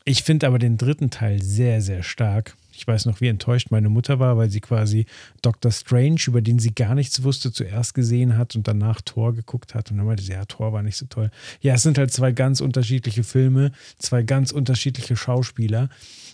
Ich 0.06 0.24
finde 0.24 0.48
aber 0.48 0.60
den 0.60 0.78
dritten 0.78 1.10
Teil 1.10 1.42
sehr, 1.42 1.82
sehr 1.82 2.04
stark. 2.04 2.56
Ich 2.74 2.88
weiß 2.88 3.06
noch, 3.06 3.22
wie 3.22 3.28
enttäuscht 3.28 3.68
meine 3.70 3.90
Mutter 3.90 4.20
war, 4.20 4.38
weil 4.38 4.50
sie 4.50 4.62
quasi 4.62 5.06
Doctor 5.42 5.72
Strange, 5.72 6.22
über 6.28 6.42
den 6.42 6.60
sie 6.60 6.74
gar 6.74 6.96
nichts 6.96 7.24
wusste, 7.24 7.52
zuerst 7.52 7.94
gesehen 7.94 8.38
hat 8.38 8.56
und 8.56 8.68
danach 8.68 9.02
Thor 9.02 9.34
geguckt 9.34 9.76
hat. 9.76 9.92
Und 9.92 9.98
dann 9.98 10.06
meinte 10.06 10.24
sie, 10.24 10.32
ja, 10.32 10.46
Thor 10.46 10.74
war 10.74 10.84
nicht 10.84 10.98
so 10.98 11.06
toll. 11.08 11.32
Ja, 11.62 11.76
es 11.76 11.84
sind 11.84 11.98
halt 11.98 12.12
zwei 12.12 12.32
ganz 12.32 12.62
unterschiedliche 12.62 13.24
Filme, 13.24 13.72
zwei 13.98 14.24
ganz 14.24 14.52
unterschiedliche 14.52 15.16
Schauspieler. 15.16 15.90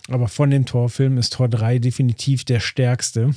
Aber 0.08 0.28
von 0.28 0.50
den 0.50 0.64
Thor-Filmen 0.64 1.18
ist 1.18 1.34
Thor 1.34 1.48
3 1.48 1.78
definitiv 1.78 2.44
der 2.44 2.60
stärkste. 2.60 3.34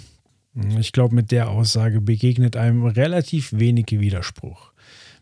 Ich 0.80 0.92
glaube, 0.92 1.16
mit 1.16 1.32
der 1.32 1.50
Aussage 1.50 2.02
begegnet 2.02 2.58
einem 2.58 2.86
relativ 2.86 3.54
wenig 3.54 3.88
Widerspruch. 3.92 4.71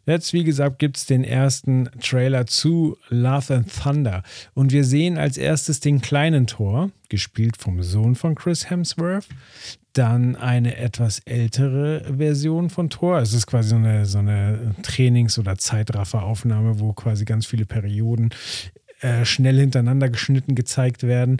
Jetzt, 0.09 0.33
wie 0.33 0.43
gesagt, 0.43 0.79
gibt 0.79 0.97
es 0.97 1.05
den 1.05 1.23
ersten 1.23 1.87
Trailer 2.01 2.47
zu 2.47 2.97
Love 3.09 3.57
and 3.57 3.71
Thunder. 3.71 4.23
Und 4.55 4.71
wir 4.71 4.83
sehen 4.83 5.19
als 5.19 5.37
erstes 5.37 5.81
den 5.81 6.01
kleinen 6.01 6.47
Thor, 6.47 6.89
gespielt 7.09 7.57
vom 7.57 7.83
Sohn 7.83 8.15
von 8.15 8.33
Chris 8.33 8.71
Hemsworth. 8.71 9.27
Dann 9.93 10.35
eine 10.35 10.77
etwas 10.77 11.19
ältere 11.25 12.11
Version 12.17 12.71
von 12.71 12.89
Thor. 12.89 13.19
Es 13.19 13.33
ist 13.33 13.45
quasi 13.45 13.69
so 13.69 13.75
eine, 13.75 14.07
so 14.07 14.17
eine 14.17 14.75
Trainings- 14.81 15.37
oder 15.37 15.59
Zeitrafferaufnahme, 15.59 16.79
wo 16.79 16.93
quasi 16.93 17.25
ganz 17.25 17.45
viele 17.45 17.65
Perioden 17.65 18.31
äh, 19.01 19.25
schnell 19.25 19.59
hintereinander 19.59 20.09
geschnitten 20.09 20.55
gezeigt 20.55 21.03
werden. 21.03 21.37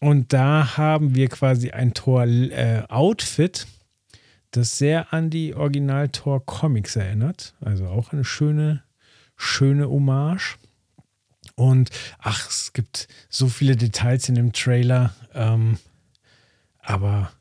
Und 0.00 0.32
da 0.32 0.78
haben 0.78 1.14
wir 1.14 1.28
quasi 1.28 1.72
ein 1.72 1.92
Thor-Outfit. 1.92 3.66
Äh, 3.68 3.77
das 4.50 4.78
sehr 4.78 5.12
an 5.12 5.30
die 5.30 5.54
Original-Tor-Comics 5.54 6.96
erinnert. 6.96 7.54
Also 7.60 7.86
auch 7.86 8.12
eine 8.12 8.24
schöne, 8.24 8.82
schöne 9.36 9.88
Hommage. 9.88 10.58
Und 11.54 11.90
ach, 12.18 12.48
es 12.48 12.72
gibt 12.72 13.08
so 13.28 13.48
viele 13.48 13.76
Details 13.76 14.28
in 14.28 14.34
dem 14.36 14.52
Trailer. 14.52 15.14
Ähm, 15.34 15.78
aber 16.78 17.32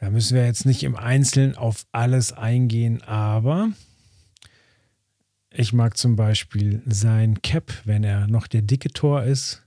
da 0.00 0.10
müssen 0.10 0.34
wir 0.34 0.44
jetzt 0.44 0.66
nicht 0.66 0.82
im 0.82 0.96
Einzelnen 0.96 1.56
auf 1.56 1.86
alles 1.92 2.32
eingehen. 2.32 3.02
Aber 3.02 3.70
ich 5.50 5.72
mag 5.72 5.96
zum 5.96 6.16
Beispiel 6.16 6.82
sein 6.84 7.40
Cap, 7.42 7.72
wenn 7.84 8.04
er 8.04 8.26
noch 8.26 8.46
der 8.46 8.62
dicke 8.62 8.90
Tor 8.90 9.22
ist 9.22 9.62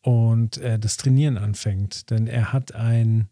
und 0.00 0.58
äh, 0.58 0.78
das 0.78 0.96
Trainieren 0.96 1.38
anfängt. 1.38 2.10
Denn 2.10 2.26
er 2.26 2.52
hat 2.52 2.74
ein 2.74 3.28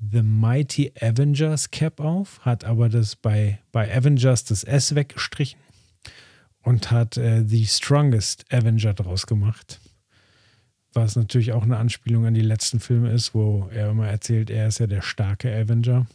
The 0.00 0.22
Mighty 0.22 0.92
Avengers 1.00 1.70
Cap 1.70 2.00
auf, 2.00 2.40
hat 2.44 2.64
aber 2.64 2.88
das 2.88 3.16
bei, 3.16 3.58
bei 3.72 3.94
Avengers 3.94 4.44
das 4.44 4.62
S 4.62 4.94
weggestrichen 4.94 5.58
und 6.62 6.90
hat 6.90 7.16
äh, 7.16 7.44
The 7.44 7.66
Strongest 7.66 8.44
Avenger 8.52 8.94
draus 8.94 9.26
gemacht. 9.26 9.80
Was 10.92 11.16
natürlich 11.16 11.52
auch 11.52 11.64
eine 11.64 11.76
Anspielung 11.76 12.26
an 12.26 12.34
die 12.34 12.40
letzten 12.40 12.80
Filme 12.80 13.10
ist, 13.10 13.34
wo 13.34 13.68
er 13.72 13.90
immer 13.90 14.08
erzählt, 14.08 14.50
er 14.50 14.68
ist 14.68 14.78
ja 14.78 14.86
der 14.86 15.02
starke 15.02 15.54
Avenger. 15.54 16.06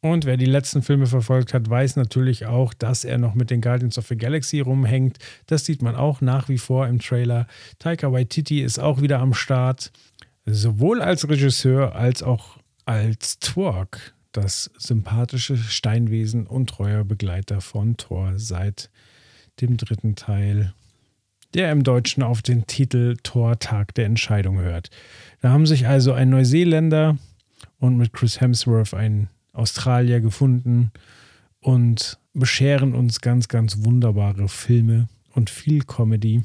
Und 0.00 0.24
wer 0.24 0.36
die 0.36 0.46
letzten 0.46 0.82
Filme 0.82 1.06
verfolgt 1.06 1.52
hat, 1.54 1.68
weiß 1.68 1.96
natürlich 1.96 2.46
auch, 2.46 2.72
dass 2.72 3.04
er 3.04 3.18
noch 3.18 3.34
mit 3.34 3.50
den 3.50 3.60
Guardians 3.60 3.98
of 3.98 4.06
the 4.06 4.16
Galaxy 4.16 4.60
rumhängt. 4.60 5.18
Das 5.46 5.64
sieht 5.64 5.82
man 5.82 5.96
auch 5.96 6.20
nach 6.20 6.48
wie 6.48 6.58
vor 6.58 6.86
im 6.86 7.00
Trailer. 7.00 7.48
Taika 7.80 8.12
Waititi 8.12 8.60
ist 8.60 8.78
auch 8.78 9.00
wieder 9.00 9.18
am 9.18 9.34
Start, 9.34 9.90
sowohl 10.46 11.02
als 11.02 11.28
Regisseur 11.28 11.96
als 11.96 12.22
auch 12.22 12.57
als 12.88 13.38
Twerk 13.38 14.14
das 14.32 14.70
sympathische 14.78 15.58
Steinwesen 15.58 16.46
und 16.46 16.70
treuer 16.70 17.04
Begleiter 17.04 17.60
von 17.60 17.98
Thor 17.98 18.32
seit 18.36 18.88
dem 19.60 19.76
dritten 19.76 20.14
Teil, 20.14 20.72
der 21.52 21.70
im 21.70 21.84
Deutschen 21.84 22.22
auf 22.22 22.40
den 22.40 22.66
Titel 22.66 23.18
Thor 23.22 23.58
Tag 23.58 23.94
der 23.94 24.06
Entscheidung 24.06 24.58
hört. 24.58 24.88
Da 25.42 25.50
haben 25.50 25.66
sich 25.66 25.86
also 25.86 26.14
ein 26.14 26.30
Neuseeländer 26.30 27.18
und 27.78 27.98
mit 27.98 28.14
Chris 28.14 28.40
Hemsworth 28.40 28.94
ein 28.94 29.28
Australier 29.52 30.20
gefunden 30.20 30.90
und 31.60 32.18
bescheren 32.32 32.94
uns 32.94 33.20
ganz, 33.20 33.48
ganz 33.48 33.84
wunderbare 33.84 34.48
Filme 34.48 35.08
und 35.34 35.50
viel 35.50 35.80
Comedy. 35.84 36.42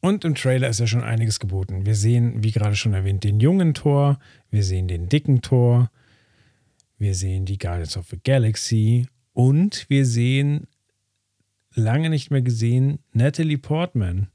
Und 0.00 0.24
im 0.24 0.34
Trailer 0.34 0.68
ist 0.68 0.80
ja 0.80 0.86
schon 0.86 1.02
einiges 1.02 1.40
geboten. 1.40 1.84
Wir 1.84 1.94
sehen, 1.94 2.42
wie 2.42 2.52
gerade 2.52 2.76
schon 2.76 2.94
erwähnt, 2.94 3.24
den 3.24 3.40
jungen 3.40 3.74
Tor, 3.74 4.18
wir 4.50 4.62
sehen 4.62 4.88
den 4.88 5.08
dicken 5.08 5.42
Tor, 5.42 5.90
wir 6.98 7.14
sehen 7.14 7.44
die 7.46 7.58
Guardians 7.58 7.96
of 7.96 8.06
the 8.08 8.18
Galaxy 8.22 9.08
und 9.32 9.86
wir 9.88 10.06
sehen, 10.06 10.68
lange 11.74 12.10
nicht 12.10 12.30
mehr 12.30 12.42
gesehen, 12.42 13.00
Natalie 13.12 13.58
Portman, 13.58 14.28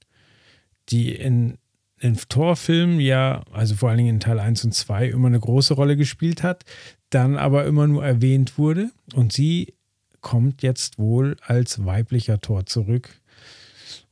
die 0.89 1.13
in 1.13 1.57
in 2.03 2.17
Torfilmen 2.17 2.99
ja, 2.99 3.43
also 3.53 3.75
vor 3.75 3.87
allen 3.87 3.99
Dingen 3.99 4.15
in 4.15 4.19
Teil 4.19 4.37
1 4.37 4.65
und 4.65 4.73
2, 4.73 5.07
immer 5.07 5.27
eine 5.27 5.39
große 5.39 5.73
Rolle 5.73 5.95
gespielt 5.95 6.43
hat, 6.43 6.65
dann 7.09 7.37
aber 7.37 7.65
immer 7.65 7.87
nur 7.87 8.05
erwähnt 8.05 8.57
wurde. 8.57 8.91
Und 9.13 9.31
sie 9.31 9.73
kommt 10.19 10.63
jetzt 10.63 10.99
wohl 10.99 11.37
als 11.41 11.85
weiblicher 11.85 12.41
Tor 12.41 12.65
zurück. 12.65 13.21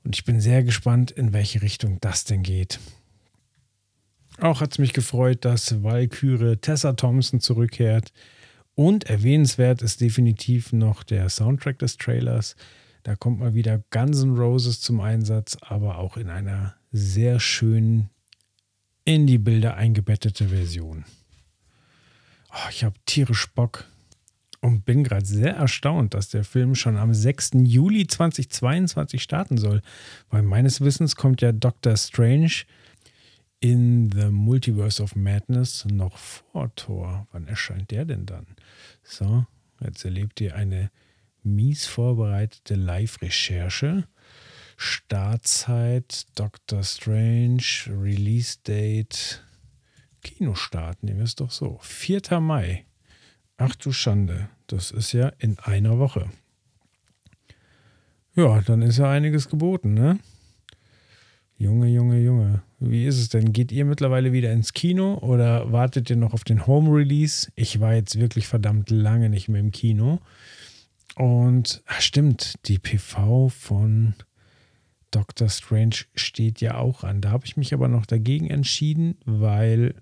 Und 0.03 0.15
ich 0.15 0.25
bin 0.25 0.39
sehr 0.41 0.63
gespannt, 0.63 1.11
in 1.11 1.33
welche 1.33 1.61
Richtung 1.61 1.99
das 2.01 2.25
denn 2.25 2.43
geht. 2.43 2.79
Auch 4.39 4.61
hat 4.61 4.71
es 4.71 4.79
mich 4.79 4.93
gefreut, 4.93 5.45
dass 5.45 5.83
Valkyrie 5.83 6.57
Tessa 6.57 6.93
Thompson 6.93 7.39
zurückkehrt. 7.39 8.11
Und 8.73 9.03
erwähnenswert 9.03 9.81
ist 9.81 10.01
definitiv 10.01 10.73
noch 10.73 11.03
der 11.03 11.29
Soundtrack 11.29 11.77
des 11.79 11.97
Trailers. 11.97 12.55
Da 13.03 13.15
kommt 13.15 13.39
mal 13.39 13.53
wieder 13.53 13.83
Guns 13.91 14.23
N' 14.23 14.35
Roses 14.37 14.81
zum 14.81 15.01
Einsatz, 15.01 15.57
aber 15.61 15.97
auch 15.97 16.17
in 16.17 16.29
einer 16.29 16.75
sehr 16.91 17.39
schönen, 17.39 18.09
in 19.05 19.27
die 19.27 19.37
Bilder 19.37 19.75
eingebettete 19.75 20.49
Version. 20.49 21.05
Oh, 22.51 22.69
ich 22.69 22.83
habe 22.83 22.95
tierisch 23.05 23.47
Bock 23.53 23.85
und 24.61 24.85
bin 24.85 25.03
gerade 25.03 25.25
sehr 25.25 25.55
erstaunt, 25.55 26.13
dass 26.13 26.29
der 26.29 26.43
Film 26.43 26.75
schon 26.75 26.95
am 26.95 27.13
6. 27.13 27.51
Juli 27.63 28.07
2022 28.07 29.21
starten 29.21 29.57
soll. 29.57 29.81
Weil 30.29 30.43
meines 30.43 30.81
Wissens 30.81 31.15
kommt 31.15 31.41
ja 31.41 31.51
Doctor 31.51 31.97
Strange 31.97 32.63
in 33.59 34.11
The 34.11 34.29
Multiverse 34.29 35.01
of 35.01 35.15
Madness 35.15 35.85
noch 35.85 36.17
vor 36.17 36.73
Tor. 36.75 37.27
Wann 37.31 37.47
erscheint 37.47 37.91
der 37.91 38.05
denn 38.05 38.25
dann? 38.25 38.45
So, 39.03 39.45
jetzt 39.83 40.05
erlebt 40.05 40.39
ihr 40.41 40.55
eine 40.55 40.91
mies 41.43 41.87
vorbereitete 41.87 42.75
Live-Recherche. 42.75 44.07
Startzeit 44.77 46.25
Doctor 46.35 46.83
Strange, 46.83 47.63
Release 47.87 48.57
Date, 48.65 49.43
Kinostart, 50.23 51.03
nehmen 51.03 51.19
wir 51.19 51.25
es 51.25 51.35
doch 51.35 51.51
so. 51.51 51.79
4. 51.81 52.39
Mai. 52.39 52.85
Ach 53.63 53.75
du 53.75 53.91
Schande, 53.91 54.49
das 54.65 54.89
ist 54.89 55.11
ja 55.11 55.31
in 55.37 55.59
einer 55.59 55.99
Woche. 55.99 56.31
Ja, 58.33 58.59
dann 58.61 58.81
ist 58.81 58.97
ja 58.97 59.07
einiges 59.07 59.49
geboten, 59.49 59.93
ne? 59.93 60.17
Junge, 61.59 61.87
Junge, 61.87 62.19
Junge. 62.21 62.63
Wie 62.79 63.05
ist 63.05 63.19
es 63.19 63.29
denn? 63.29 63.53
Geht 63.53 63.71
ihr 63.71 63.85
mittlerweile 63.85 64.33
wieder 64.33 64.51
ins 64.51 64.73
Kino 64.73 65.19
oder 65.19 65.71
wartet 65.71 66.09
ihr 66.09 66.15
noch 66.15 66.33
auf 66.33 66.43
den 66.43 66.65
Home 66.65 66.89
Release? 66.89 67.51
Ich 67.55 67.79
war 67.79 67.93
jetzt 67.93 68.19
wirklich 68.19 68.47
verdammt 68.47 68.89
lange 68.89 69.29
nicht 69.29 69.47
mehr 69.47 69.61
im 69.61 69.71
Kino. 69.71 70.21
Und 71.15 71.83
ach 71.85 72.01
stimmt, 72.01 72.55
die 72.67 72.79
PV 72.79 73.49
von 73.49 74.15
Doctor 75.11 75.49
Strange 75.49 75.97
steht 76.15 76.61
ja 76.61 76.77
auch 76.77 77.03
an. 77.03 77.21
Da 77.21 77.29
habe 77.29 77.45
ich 77.45 77.57
mich 77.57 77.75
aber 77.75 77.89
noch 77.89 78.07
dagegen 78.07 78.49
entschieden, 78.49 79.19
weil, 79.25 79.93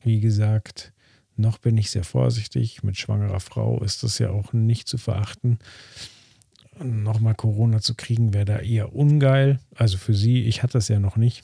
wie 0.00 0.20
gesagt, 0.20 0.92
noch 1.36 1.58
bin 1.58 1.76
ich 1.76 1.90
sehr 1.90 2.04
vorsichtig. 2.04 2.82
Mit 2.82 2.96
schwangerer 2.96 3.40
Frau 3.40 3.82
ist 3.82 4.02
das 4.02 4.18
ja 4.18 4.30
auch 4.30 4.52
nicht 4.52 4.88
zu 4.88 4.98
verachten. 4.98 5.58
Nochmal 6.82 7.34
Corona 7.34 7.80
zu 7.80 7.94
kriegen, 7.94 8.34
wäre 8.34 8.44
da 8.44 8.58
eher 8.58 8.94
ungeil. 8.94 9.60
Also 9.74 9.98
für 9.98 10.14
sie, 10.14 10.44
ich 10.44 10.62
hatte 10.62 10.74
das 10.74 10.88
ja 10.88 11.00
noch 11.00 11.16
nicht. 11.16 11.42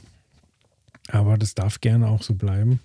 Aber 1.09 1.39
das 1.39 1.55
darf 1.55 1.81
gerne 1.81 2.09
auch 2.09 2.23
so 2.23 2.35
bleiben. 2.35 2.81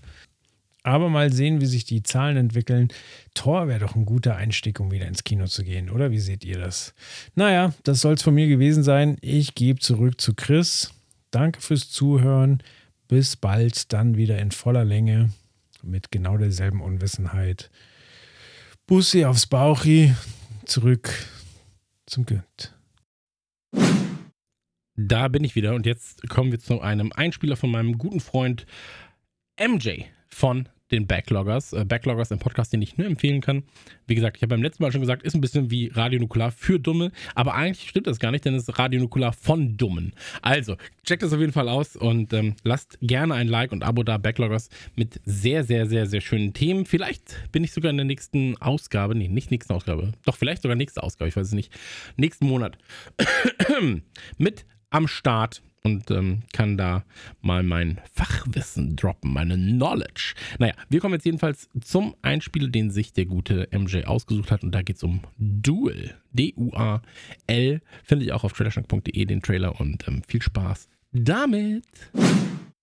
Aber 0.84 1.10
mal 1.10 1.34
sehen, 1.34 1.60
wie 1.60 1.66
sich 1.66 1.84
die 1.84 2.04
Zahlen 2.04 2.38
entwickeln. 2.38 2.88
Tor 3.34 3.68
wäre 3.68 3.82
doch 3.82 3.96
ein 3.96 4.06
guter 4.06 4.38
Einstieg, 4.38 4.80
um 4.80 4.92
wieder 4.92 5.06
ins 5.06 5.26
Kino 5.26 5.46
zu 5.48 5.66
gehen, 5.66 5.90
oder? 5.90 6.12
Wie 6.12 6.20
seht 6.20 6.46
ihr 6.46 6.58
das? 6.58 6.94
Naja, 7.36 7.74
das 7.84 8.00
soll 8.00 8.14
es 8.14 8.22
von 8.22 8.34
mir 8.34 8.48
gewesen 8.48 8.84
sein. 8.84 9.18
Ich 9.22 9.54
gebe 9.54 9.80
zurück 9.80 10.22
zu 10.22 10.34
Chris. 10.34 10.92
Danke 11.32 11.60
fürs 11.62 11.90
Zuhören. 11.90 12.64
Bis 13.10 13.36
bald, 13.36 13.92
dann 13.92 14.16
wieder 14.16 14.40
in 14.40 14.52
voller 14.52 14.86
Länge 14.86 15.30
mit 15.84 16.12
genau 16.12 16.38
derselben 16.38 16.82
Unwissenheit. 16.82 17.70
Bussi 18.86 19.26
aufs 19.26 19.48
Bauchi, 19.48 20.14
zurück 20.66 21.12
zum 22.06 22.26
Günd. 22.26 22.74
Da 24.96 25.28
bin 25.28 25.44
ich 25.44 25.56
wieder 25.56 25.76
und 25.76 25.86
jetzt 25.86 26.28
kommen 26.30 26.52
wir 26.52 26.60
zu 26.60 26.82
einem 26.82 27.12
Einspieler 27.12 27.56
von 27.56 27.70
meinem 27.70 27.98
guten 27.98 28.20
Freund 28.20 28.66
MJ 29.60 30.06
von 30.28 30.70
den 30.92 31.08
Backloggers. 31.08 31.74
Äh, 31.74 31.86
Backloggers, 31.86 32.32
ein 32.32 32.40
Podcast, 32.40 32.74
den 32.74 32.82
ich 32.82 32.98
nur 32.98 33.08
empfehlen 33.08 33.42
kann. 33.42 33.64
Wie 34.08 34.16
gesagt, 34.16 34.38
ich 34.38 34.44
habe 34.44 34.50
beim 34.50 34.64
letzten 34.64 34.84
Mal 34.84 34.92
schon 34.92 35.02
gesagt, 35.02 35.24
ist 35.24 35.36
ein 35.36 35.42
bisschen 35.42 35.72
wie 35.72 35.88
Radio 35.88 36.20
Nukular 36.20 36.52
für 36.52 36.80
Dumme, 36.80 37.12
aber 37.36 37.56
eigentlich 37.56 37.90
stimmt 37.90 38.08
das 38.08 38.20
gar 38.20 38.32
nicht, 38.32 38.46
denn 38.46 38.54
es 38.56 38.68
ist 38.68 38.80
Radio 38.80 39.00
Nukular 39.00 39.34
von 39.34 39.78
Dummen. 39.78 40.14
Also, 40.42 40.76
checkt 41.04 41.24
das 41.24 41.34
auf 41.34 41.40
jeden 41.40 41.54
Fall 41.54 41.70
aus 41.70 41.96
und 41.96 42.34
ähm, 42.34 42.56
lasst 42.64 42.98
gerne 43.02 43.36
ein 43.36 43.48
Like 43.48 43.72
und 43.72 43.84
Abo 43.84 44.04
da, 44.04 44.18
Backloggers, 44.18 44.70
mit 44.96 45.20
sehr, 45.26 45.64
sehr, 45.64 45.86
sehr, 45.88 46.06
sehr 46.06 46.22
schönen 46.22 46.54
Themen. 46.54 46.86
Vielleicht 46.86 47.52
bin 47.52 47.64
ich 47.64 47.72
sogar 47.72 47.92
in 47.92 47.98
der 47.98 48.06
nächsten 48.06 48.58
Ausgabe, 48.58 49.16
nee, 49.16 49.28
nicht 49.28 49.52
nächsten 49.52 49.74
Ausgabe, 49.74 50.14
doch 50.26 50.38
vielleicht 50.38 50.62
sogar 50.62 50.76
nächste 50.76 51.04
Ausgabe, 51.04 51.30
ich 51.30 51.36
weiß 51.36 51.48
es 51.48 51.54
nicht, 51.54 51.72
nächsten 52.16 52.48
Monat 52.48 52.78
mit 54.38 54.66
am 54.90 55.08
Start 55.08 55.62
und 55.84 56.12
ähm, 56.12 56.44
kann 56.54 56.78
da 56.78 57.04
mal 57.42 57.64
mein 57.64 58.02
Fachwissen 58.14 58.96
droppen, 58.96 59.34
meine 59.34 59.56
Knowledge. 59.56 60.34
Naja, 60.60 60.74
wir 60.90 61.00
kommen 61.00 61.14
jetzt 61.14 61.26
jedenfalls 61.26 61.70
zum 61.82 62.16
Einspiel, 62.22 62.70
den 62.70 62.92
sich 62.92 63.14
der 63.14 63.26
gute 63.26 63.68
MJ 63.72 64.04
ausgesucht 64.06 64.52
hat 64.52 64.64
und 64.64 64.72
da 64.72 64.82
geht 64.82 64.98
es 64.98 65.04
um 65.04 65.22
Duel. 65.38 66.16
D-U-A-L. 66.32 67.82
Finde 68.04 68.26
ich 68.26 68.32
auch 68.34 68.44
auf 68.44 68.54
trailerschnack.de 68.54 69.26
den 69.26 69.42
Trailer 69.42 69.80
und 69.80 70.08
ähm, 70.08 70.22
viel 70.28 70.42
Spaß 70.42 70.90
damit. 71.12 71.84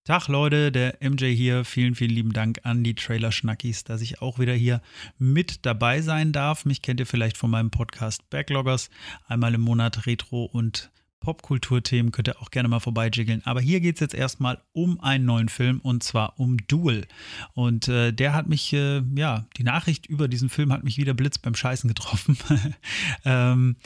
Tag 0.05 0.29
Leute, 0.29 0.71
der 0.71 0.99
MJ 1.01 1.35
hier. 1.35 1.65
Vielen, 1.65 1.95
vielen 1.95 2.11
lieben 2.11 2.33
Dank 2.35 2.61
an 2.65 2.85
die 2.85 2.95
Trailer-Schnackis, 2.95 3.85
dass 3.85 4.03
ich 4.03 4.21
auch 4.21 4.39
wieder 4.39 4.53
hier 4.53 4.83
mit 5.19 5.65
dabei 5.65 6.03
sein 6.03 6.33
darf. 6.33 6.67
Mich 6.67 6.83
kennt 6.83 7.01
ihr 7.01 7.07
vielleicht 7.07 7.39
von 7.39 7.51
meinem 7.51 7.71
Podcast 7.71 8.29
Backloggers. 8.29 8.91
Einmal 9.27 9.55
im 9.55 9.63
Monat 9.63 10.07
Retro 10.07 10.45
und 10.45 10.91
Popkulturthemen 11.25 12.13
könnt 12.13 12.29
ihr 12.29 12.41
auch 12.41 12.51
gerne 12.51 12.69
mal 12.69 12.81
vorbeijiggeln. 12.81 13.43
Aber 13.45 13.61
hier 13.61 13.81
geht 13.81 13.97
es 13.97 14.01
jetzt 14.01 14.15
erstmal 14.15 14.63
um 14.73 15.01
einen 15.01 15.25
neuen 15.25 15.49
Film 15.49 15.81
und 15.81 16.03
zwar 16.03 16.39
um 16.39 16.59
Duel. 16.69 17.07
Und 17.55 17.89
äh, 17.89 18.13
der 18.13 18.35
hat 18.35 18.49
mich, 18.49 18.73
äh, 18.73 19.03
ja, 19.17 19.47
die 19.57 19.65
Nachricht 19.65 20.07
über 20.07 20.29
diesen 20.29 20.49
Film 20.49 20.73
hat 20.73 20.85
mich 20.85 20.99
wieder 20.99 21.15
Blitz 21.15 21.39
beim 21.39 21.55
Scheißen 21.55 21.89
getroffen. 21.89 22.39
ähm, 23.25 23.77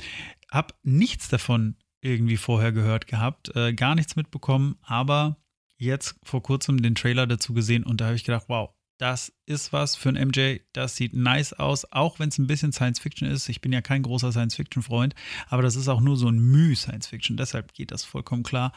hab 0.51 0.75
nichts 0.83 1.29
davon 1.29 1.77
irgendwie 2.01 2.37
vorher 2.37 2.73
gehört 2.73 3.07
gehabt, 3.07 3.55
äh, 3.57 3.73
gar 3.73 3.95
nichts 3.95 4.17
mitbekommen, 4.17 4.77
aber 4.83 5.37
jetzt 5.79 6.17
vor 6.23 6.43
kurzem 6.43 6.83
den 6.83 6.95
Trailer 6.95 7.27
dazu 7.27 7.55
gesehen 7.55 7.85
und 7.85 8.01
da 8.01 8.07
habe 8.07 8.17
ich 8.17 8.25
gedacht, 8.25 8.45
wow, 8.49 8.71
das 8.99 9.33
ist 9.47 9.73
was 9.73 9.95
für 9.97 10.11
ein 10.11 10.29
MJ, 10.29 10.59
das 10.73 10.97
sieht 10.97 11.15
nice 11.15 11.53
aus, 11.53 11.91
auch 11.93 12.19
wenn 12.19 12.29
es 12.29 12.39
ein 12.39 12.49
bisschen 12.49 12.73
Science 12.73 12.99
Fiction 12.99 13.29
ist. 13.29 13.49
Ich 13.49 13.61
bin 13.61 13.73
ja 13.73 13.81
kein 13.81 14.03
großer 14.03 14.33
Science 14.33 14.57
Fiction 14.57 14.83
Freund, 14.83 15.15
aber 15.49 15.63
das 15.63 15.77
ist 15.77 15.89
auch 15.89 16.01
nur 16.01 16.17
so 16.17 16.29
ein 16.29 16.39
Müh 16.39 16.75
Science 16.75 17.07
Fiction, 17.07 17.37
deshalb 17.37 17.73
geht 17.75 17.93
das 17.93 18.05
vollkommen 18.05 18.43
klar. 18.43 18.73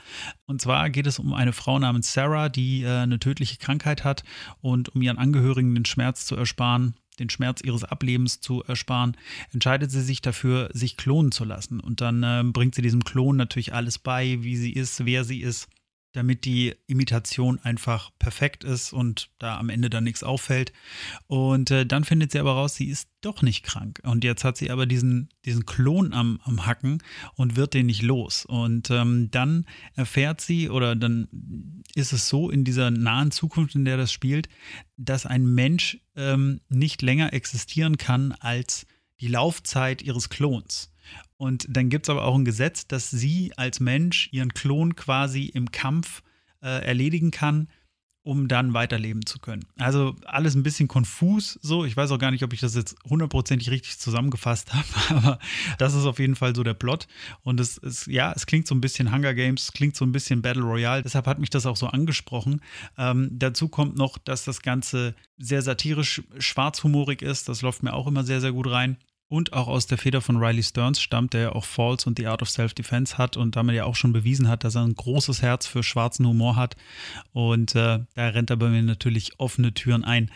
Und 0.45 0.61
zwar 0.61 0.89
geht 0.91 1.07
es 1.07 1.19
um 1.19 1.33
eine 1.33 1.53
Frau 1.53 1.79
namens 1.79 2.13
Sarah, 2.13 2.49
die 2.49 2.83
äh, 2.83 2.99
eine 2.99 3.19
tödliche 3.19 3.57
Krankheit 3.57 4.03
hat 4.03 4.23
und 4.61 4.89
um 4.95 5.01
ihren 5.01 5.17
Angehörigen 5.17 5.73
den 5.73 5.85
Schmerz 5.85 6.25
zu 6.25 6.35
ersparen, 6.35 6.95
den 7.19 7.29
Schmerz 7.29 7.61
ihres 7.61 7.83
Ablebens 7.83 8.41
zu 8.41 8.63
ersparen, 8.63 9.17
entscheidet 9.51 9.91
sie 9.91 10.01
sich 10.01 10.21
dafür, 10.21 10.69
sich 10.73 10.97
klonen 10.97 11.31
zu 11.31 11.45
lassen. 11.45 11.79
Und 11.79 11.99
dann 11.99 12.23
äh, 12.23 12.43
bringt 12.45 12.75
sie 12.75 12.81
diesem 12.81 13.03
Klon 13.03 13.37
natürlich 13.37 13.73
alles 13.73 13.97
bei, 13.99 14.37
wie 14.41 14.55
sie 14.55 14.71
ist, 14.71 15.05
wer 15.05 15.23
sie 15.23 15.41
ist 15.41 15.67
damit 16.13 16.45
die 16.45 16.75
Imitation 16.87 17.59
einfach 17.59 18.11
perfekt 18.19 18.63
ist 18.63 18.91
und 18.91 19.29
da 19.39 19.57
am 19.57 19.69
Ende 19.69 19.89
dann 19.89 20.03
nichts 20.03 20.23
auffällt. 20.23 20.73
Und 21.27 21.71
äh, 21.71 21.85
dann 21.85 22.03
findet 22.03 22.31
sie 22.31 22.39
aber 22.39 22.53
raus, 22.53 22.75
sie 22.75 22.89
ist 22.89 23.09
doch 23.21 23.41
nicht 23.41 23.63
krank. 23.63 24.01
Und 24.03 24.23
jetzt 24.23 24.43
hat 24.43 24.57
sie 24.57 24.71
aber 24.71 24.85
diesen, 24.85 25.29
diesen 25.45 25.65
Klon 25.65 26.13
am, 26.13 26.39
am 26.43 26.65
Hacken 26.65 27.01
und 27.35 27.55
wird 27.55 27.73
den 27.73 27.85
nicht 27.85 28.01
los. 28.01 28.45
Und 28.45 28.89
ähm, 28.91 29.29
dann 29.31 29.65
erfährt 29.95 30.41
sie, 30.41 30.69
oder 30.69 30.95
dann 30.95 31.27
ist 31.95 32.13
es 32.13 32.27
so 32.27 32.49
in 32.49 32.63
dieser 32.63 32.91
nahen 32.91 33.31
Zukunft, 33.31 33.75
in 33.75 33.85
der 33.85 33.97
das 33.97 34.11
spielt, 34.11 34.49
dass 34.97 35.25
ein 35.25 35.45
Mensch 35.45 35.99
ähm, 36.15 36.61
nicht 36.69 37.01
länger 37.01 37.33
existieren 37.33 37.97
kann 37.97 38.33
als 38.33 38.85
die 39.21 39.27
Laufzeit 39.27 40.01
ihres 40.01 40.29
Klons. 40.29 40.91
Und 41.41 41.65
dann 41.67 41.89
gibt 41.89 42.05
es 42.05 42.11
aber 42.11 42.25
auch 42.25 42.35
ein 42.35 42.45
Gesetz, 42.45 42.85
dass 42.85 43.09
sie 43.09 43.51
als 43.57 43.79
Mensch 43.79 44.29
ihren 44.31 44.53
Klon 44.53 44.95
quasi 44.95 45.45
im 45.45 45.71
Kampf 45.71 46.21
äh, 46.61 46.85
erledigen 46.85 47.31
kann, 47.31 47.67
um 48.21 48.47
dann 48.47 48.75
weiterleben 48.75 49.25
zu 49.25 49.39
können. 49.39 49.65
Also 49.79 50.15
alles 50.25 50.53
ein 50.53 50.61
bisschen 50.61 50.87
konfus 50.87 51.57
so. 51.63 51.83
Ich 51.83 51.97
weiß 51.97 52.11
auch 52.11 52.19
gar 52.19 52.29
nicht, 52.29 52.43
ob 52.43 52.53
ich 52.53 52.59
das 52.59 52.75
jetzt 52.75 52.95
hundertprozentig 53.09 53.71
richtig 53.71 53.97
zusammengefasst 53.97 54.71
habe, 55.09 55.15
aber 55.15 55.39
das 55.79 55.95
ist 55.95 56.05
auf 56.05 56.19
jeden 56.19 56.35
Fall 56.35 56.55
so 56.55 56.61
der 56.61 56.75
Plot. 56.75 57.07
Und 57.41 57.59
es 57.59 57.79
ist, 57.79 58.05
ja, 58.05 58.31
es 58.35 58.45
klingt 58.45 58.67
so 58.67 58.75
ein 58.75 58.81
bisschen 58.81 59.11
Hunger 59.11 59.33
Games, 59.33 59.63
es 59.63 59.73
klingt 59.73 59.95
so 59.95 60.05
ein 60.05 60.11
bisschen 60.11 60.43
Battle 60.43 60.61
Royale. 60.61 61.01
Deshalb 61.01 61.25
hat 61.25 61.39
mich 61.39 61.49
das 61.49 61.65
auch 61.65 61.75
so 61.75 61.87
angesprochen. 61.87 62.61
Ähm, 62.99 63.29
dazu 63.31 63.67
kommt 63.67 63.97
noch, 63.97 64.19
dass 64.19 64.45
das 64.45 64.61
Ganze 64.61 65.15
sehr 65.39 65.63
satirisch 65.63 66.21
schwarzhumorig 66.37 67.23
ist. 67.23 67.49
Das 67.49 67.63
läuft 67.63 67.81
mir 67.81 67.93
auch 67.93 68.05
immer 68.05 68.23
sehr, 68.23 68.41
sehr 68.41 68.51
gut 68.51 68.69
rein 68.69 68.97
und 69.31 69.53
auch 69.53 69.69
aus 69.69 69.87
der 69.87 69.97
Feder 69.97 70.19
von 70.19 70.35
Riley 70.35 70.61
Stearns 70.61 70.99
stammt, 70.99 71.33
der 71.33 71.41
ja 71.41 71.51
auch 71.53 71.63
Falls 71.63 72.05
und 72.05 72.19
The 72.19 72.27
Art 72.27 72.41
of 72.41 72.49
Self-Defense 72.49 73.17
hat 73.17 73.37
und 73.37 73.55
damit 73.55 73.77
ja 73.77 73.85
auch 73.85 73.95
schon 73.95 74.11
bewiesen 74.11 74.49
hat, 74.49 74.65
dass 74.65 74.75
er 74.75 74.83
ein 74.83 74.93
großes 74.93 75.41
Herz 75.41 75.65
für 75.65 75.83
schwarzen 75.83 76.27
Humor 76.27 76.57
hat. 76.57 76.75
Und 77.31 77.73
äh, 77.73 77.99
da 78.13 78.27
rennt 78.27 78.49
er 78.49 78.57
bei 78.57 78.67
mir 78.67 78.83
natürlich 78.83 79.39
offene 79.39 79.73
Türen 79.73 80.03
ein. 80.03 80.29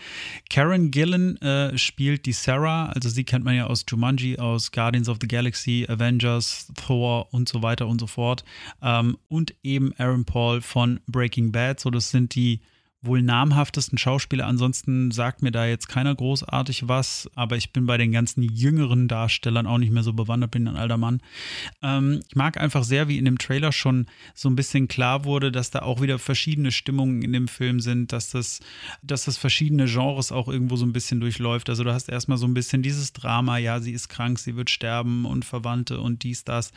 Karen 0.49 0.91
Gillen 0.91 1.35
äh, 1.41 1.77
spielt 1.77 2.25
die 2.25 2.31
Sarah, 2.31 2.85
also 2.85 3.09
sie 3.09 3.25
kennt 3.25 3.43
man 3.43 3.55
ja 3.55 3.67
aus 3.67 3.83
Jumanji, 3.85 4.37
aus 4.39 4.71
Guardians 4.71 5.09
of 5.09 5.17
the 5.19 5.27
Galaxy, 5.27 5.85
Avengers, 5.89 6.71
Thor 6.75 7.33
und 7.33 7.49
so 7.49 7.61
weiter 7.61 7.87
und 7.87 7.99
so 7.99 8.07
fort. 8.07 8.45
Ähm, 8.81 9.17
und 9.27 9.53
eben 9.61 9.93
Aaron 9.97 10.23
Paul 10.23 10.61
von 10.61 11.01
Breaking 11.05 11.51
Bad. 11.51 11.81
So, 11.81 11.89
das 11.89 12.11
sind 12.11 12.33
die 12.33 12.61
wohl 13.05 13.21
namhaftesten 13.21 13.97
Schauspieler. 13.97 14.47
Ansonsten 14.47 15.11
sagt 15.11 15.41
mir 15.41 15.51
da 15.51 15.65
jetzt 15.65 15.87
keiner 15.87 16.13
großartig 16.13 16.87
was, 16.87 17.29
aber 17.35 17.57
ich 17.57 17.71
bin 17.71 17.85
bei 17.85 17.97
den 17.97 18.11
ganzen 18.11 18.43
jüngeren 18.43 19.07
Darstellern 19.07 19.67
auch 19.67 19.77
nicht 19.77 19.91
mehr 19.91 20.03
so 20.03 20.13
bewandert, 20.13 20.51
bin 20.51 20.67
ein 20.67 20.75
alter 20.75 20.97
Mann. 20.97 21.21
Ähm, 21.81 22.21
ich 22.27 22.35
mag 22.35 22.59
einfach 22.59 22.83
sehr, 22.83 23.07
wie 23.07 23.17
in 23.17 23.25
dem 23.25 23.37
Trailer 23.37 23.71
schon 23.71 24.07
so 24.33 24.49
ein 24.49 24.55
bisschen 24.55 24.87
klar 24.87 25.25
wurde, 25.25 25.51
dass 25.51 25.71
da 25.71 25.81
auch 25.81 26.01
wieder 26.01 26.19
verschiedene 26.19 26.71
Stimmungen 26.71 27.21
in 27.21 27.33
dem 27.33 27.47
Film 27.47 27.79
sind, 27.79 28.11
dass 28.11 28.31
das, 28.31 28.59
dass 29.01 29.25
das 29.25 29.37
verschiedene 29.37 29.85
Genres 29.85 30.31
auch 30.31 30.47
irgendwo 30.47 30.75
so 30.75 30.85
ein 30.85 30.93
bisschen 30.93 31.19
durchläuft. 31.19 31.69
Also 31.69 31.83
du 31.83 31.93
hast 31.93 32.09
erstmal 32.09 32.37
so 32.37 32.47
ein 32.47 32.53
bisschen 32.53 32.81
dieses 32.81 33.13
Drama, 33.13 33.57
ja, 33.57 33.79
sie 33.79 33.91
ist 33.91 34.09
krank, 34.09 34.39
sie 34.39 34.55
wird 34.55 34.69
sterben 34.69 35.25
und 35.25 35.45
Verwandte 35.45 35.99
und 35.99 36.23
dies, 36.23 36.43
das. 36.43 36.71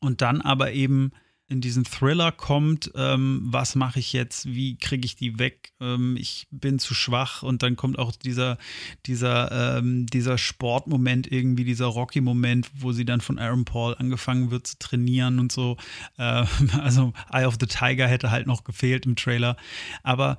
Und 0.00 0.22
dann 0.22 0.40
aber 0.40 0.72
eben 0.72 1.12
in 1.48 1.60
diesen 1.60 1.84
Thriller 1.84 2.32
kommt, 2.32 2.90
ähm, 2.96 3.40
was 3.44 3.76
mache 3.76 4.00
ich 4.00 4.12
jetzt, 4.12 4.46
wie 4.46 4.76
kriege 4.76 5.06
ich 5.06 5.14
die 5.14 5.38
weg, 5.38 5.72
ähm, 5.80 6.16
ich 6.18 6.48
bin 6.50 6.80
zu 6.80 6.92
schwach. 6.92 7.44
Und 7.44 7.62
dann 7.62 7.76
kommt 7.76 7.98
auch 7.98 8.12
dieser, 8.12 8.58
dieser, 9.06 9.78
ähm, 9.78 10.06
dieser 10.06 10.38
Sportmoment 10.38 11.30
irgendwie, 11.30 11.64
dieser 11.64 11.86
Rocky-Moment, 11.86 12.68
wo 12.74 12.90
sie 12.92 13.04
dann 13.04 13.20
von 13.20 13.38
Aaron 13.38 13.64
Paul 13.64 13.94
angefangen 13.96 14.50
wird 14.50 14.66
zu 14.66 14.78
trainieren 14.78 15.38
und 15.38 15.52
so. 15.52 15.76
Äh, 16.18 16.46
also 16.80 17.12
Eye 17.30 17.46
of 17.46 17.58
the 17.60 17.66
Tiger 17.66 18.08
hätte 18.08 18.32
halt 18.32 18.48
noch 18.48 18.64
gefehlt 18.64 19.06
im 19.06 19.14
Trailer, 19.14 19.56
aber 20.02 20.38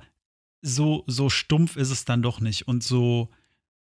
so, 0.60 1.04
so 1.06 1.30
stumpf 1.30 1.76
ist 1.76 1.90
es 1.90 2.04
dann 2.04 2.20
doch 2.20 2.40
nicht. 2.40 2.68
Und 2.68 2.82
so, 2.82 3.30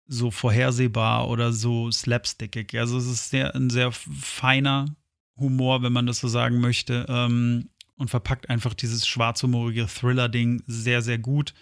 so 0.05 0.31
vorhersehbar 0.31 1.27
oder 1.27 1.51
so 1.51 1.91
slapstickig. 1.91 2.77
Also 2.77 2.97
es 2.97 3.07
ist 3.07 3.29
sehr, 3.29 3.53
ein 3.53 3.69
sehr 3.69 3.91
feiner 3.91 4.95
Humor, 5.37 5.83
wenn 5.83 5.93
man 5.93 6.05
das 6.05 6.19
so 6.19 6.27
sagen 6.27 6.59
möchte, 6.59 7.05
ähm, 7.09 7.69
und 7.97 8.09
verpackt 8.09 8.49
einfach 8.49 8.73
dieses 8.73 9.07
schwarzhumorige 9.07 9.87
Thriller-Ding 9.87 10.63
sehr, 10.67 11.01
sehr 11.01 11.17
gut. 11.17 11.53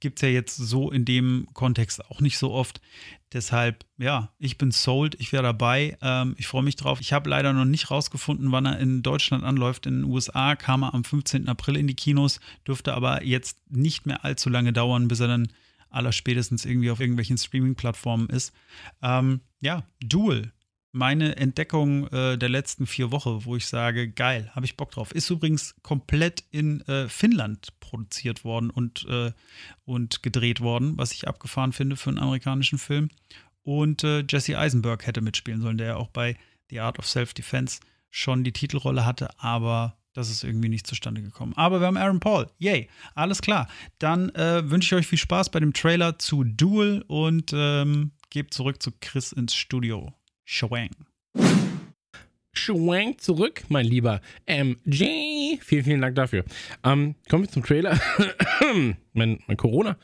Gibt 0.00 0.18
es 0.18 0.22
ja 0.22 0.28
jetzt 0.28 0.56
so 0.56 0.90
in 0.90 1.04
dem 1.04 1.46
Kontext 1.54 2.04
auch 2.10 2.20
nicht 2.20 2.36
so 2.36 2.50
oft. 2.50 2.80
Deshalb, 3.32 3.84
ja, 3.96 4.32
ich 4.38 4.58
bin 4.58 4.72
sold, 4.72 5.14
ich 5.20 5.32
wäre 5.32 5.44
dabei. 5.44 5.96
Ähm, 6.02 6.34
ich 6.36 6.48
freue 6.48 6.64
mich 6.64 6.76
drauf. 6.76 7.00
Ich 7.00 7.12
habe 7.12 7.30
leider 7.30 7.52
noch 7.52 7.64
nicht 7.64 7.90
rausgefunden, 7.90 8.50
wann 8.50 8.66
er 8.66 8.80
in 8.80 9.02
Deutschland 9.02 9.44
anläuft. 9.44 9.86
In 9.86 10.02
den 10.02 10.10
USA 10.10 10.56
kam 10.56 10.82
er 10.82 10.94
am 10.94 11.04
15. 11.04 11.48
April 11.48 11.76
in 11.76 11.86
die 11.86 11.94
Kinos, 11.94 12.40
dürfte 12.66 12.94
aber 12.94 13.24
jetzt 13.24 13.58
nicht 13.70 14.04
mehr 14.04 14.24
allzu 14.24 14.50
lange 14.50 14.72
dauern, 14.72 15.06
bis 15.06 15.20
er 15.20 15.28
dann 15.28 15.48
allerspätestens 15.90 16.64
irgendwie 16.64 16.90
auf 16.90 16.98
irgendwelchen 16.98 17.38
Streaming-Plattformen 17.38 18.28
ist. 18.28 18.52
Ähm, 19.00 19.42
ja, 19.60 19.84
Duel 20.04 20.52
meine 20.94 21.36
Entdeckung 21.36 22.06
äh, 22.08 22.38
der 22.38 22.48
letzten 22.48 22.86
vier 22.86 23.10
Wochen, 23.10 23.44
wo 23.44 23.56
ich 23.56 23.66
sage, 23.66 24.08
geil, 24.08 24.50
habe 24.54 24.64
ich 24.64 24.76
Bock 24.76 24.92
drauf. 24.92 25.12
Ist 25.12 25.28
übrigens 25.28 25.74
komplett 25.82 26.44
in 26.52 26.82
äh, 26.82 27.08
Finnland 27.08 27.68
produziert 27.80 28.44
worden 28.44 28.70
und, 28.70 29.04
äh, 29.08 29.32
und 29.84 30.22
gedreht 30.22 30.60
worden, 30.60 30.96
was 30.96 31.12
ich 31.12 31.26
abgefahren 31.26 31.72
finde 31.72 31.96
für 31.96 32.10
einen 32.10 32.20
amerikanischen 32.20 32.78
Film. 32.78 33.08
Und 33.64 34.04
äh, 34.04 34.24
Jesse 34.28 34.56
Eisenberg 34.56 35.06
hätte 35.06 35.20
mitspielen 35.20 35.60
sollen, 35.60 35.78
der 35.78 35.88
ja 35.88 35.96
auch 35.96 36.08
bei 36.08 36.36
The 36.70 36.80
Art 36.80 36.98
of 36.98 37.08
Self-Defense 37.08 37.80
schon 38.10 38.44
die 38.44 38.52
Titelrolle 38.52 39.04
hatte, 39.04 39.28
aber 39.38 39.96
das 40.12 40.30
ist 40.30 40.44
irgendwie 40.44 40.68
nicht 40.68 40.86
zustande 40.86 41.22
gekommen. 41.22 41.54
Aber 41.56 41.80
wir 41.80 41.88
haben 41.88 41.96
Aaron 41.96 42.20
Paul. 42.20 42.48
Yay. 42.58 42.88
Alles 43.16 43.42
klar. 43.42 43.68
Dann 43.98 44.28
äh, 44.30 44.70
wünsche 44.70 44.94
ich 44.94 45.00
euch 45.00 45.08
viel 45.08 45.18
Spaß 45.18 45.50
bei 45.50 45.58
dem 45.58 45.72
Trailer 45.72 46.20
zu 46.20 46.44
Duel 46.44 47.04
und 47.08 47.50
ähm, 47.52 48.12
gebt 48.30 48.54
zurück 48.54 48.80
zu 48.80 48.92
Chris 49.00 49.32
ins 49.32 49.56
Studio. 49.56 50.14
Schwang. 50.44 50.90
Schwank 52.52 53.20
zurück, 53.20 53.64
mein 53.68 53.84
lieber 53.84 54.20
MJ. 54.46 55.58
Vielen, 55.60 55.84
vielen 55.84 56.00
Dank 56.00 56.14
dafür. 56.14 56.44
Ähm, 56.84 57.16
kommen 57.28 57.44
wir 57.44 57.50
zum 57.50 57.64
Trailer. 57.64 58.00
mein, 59.12 59.40
mein 59.46 59.56
Corona. 59.56 59.96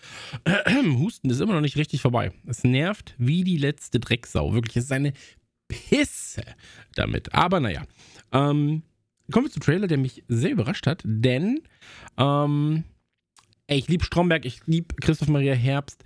Husten 0.99 1.31
ist 1.31 1.41
immer 1.41 1.55
noch 1.55 1.61
nicht 1.61 1.77
richtig 1.77 2.03
vorbei. 2.03 2.33
Es 2.47 2.65
nervt 2.65 3.15
wie 3.19 3.45
die 3.45 3.57
letzte 3.57 4.01
Drecksau. 4.01 4.53
Wirklich, 4.53 4.77
es 4.77 4.85
ist 4.85 4.93
eine 4.93 5.13
Pisse 5.69 6.43
damit. 6.97 7.33
Aber 7.35 7.61
naja. 7.61 7.85
Ähm, 8.33 8.83
kommen 9.31 9.47
wir 9.47 9.53
zum 9.53 9.63
Trailer, 9.63 9.87
der 9.87 9.99
mich 9.99 10.25
sehr 10.29 10.51
überrascht 10.51 10.87
hat, 10.87 11.03
denn 11.05 11.61
ähm, 12.19 12.85
ich 13.69 13.87
liebe 13.87 14.05
Stromberg, 14.05 14.45
ich 14.45 14.61
liebe 14.67 14.95
Christoph 14.97 15.29
Maria 15.29 15.55
Herbst. 15.55 16.03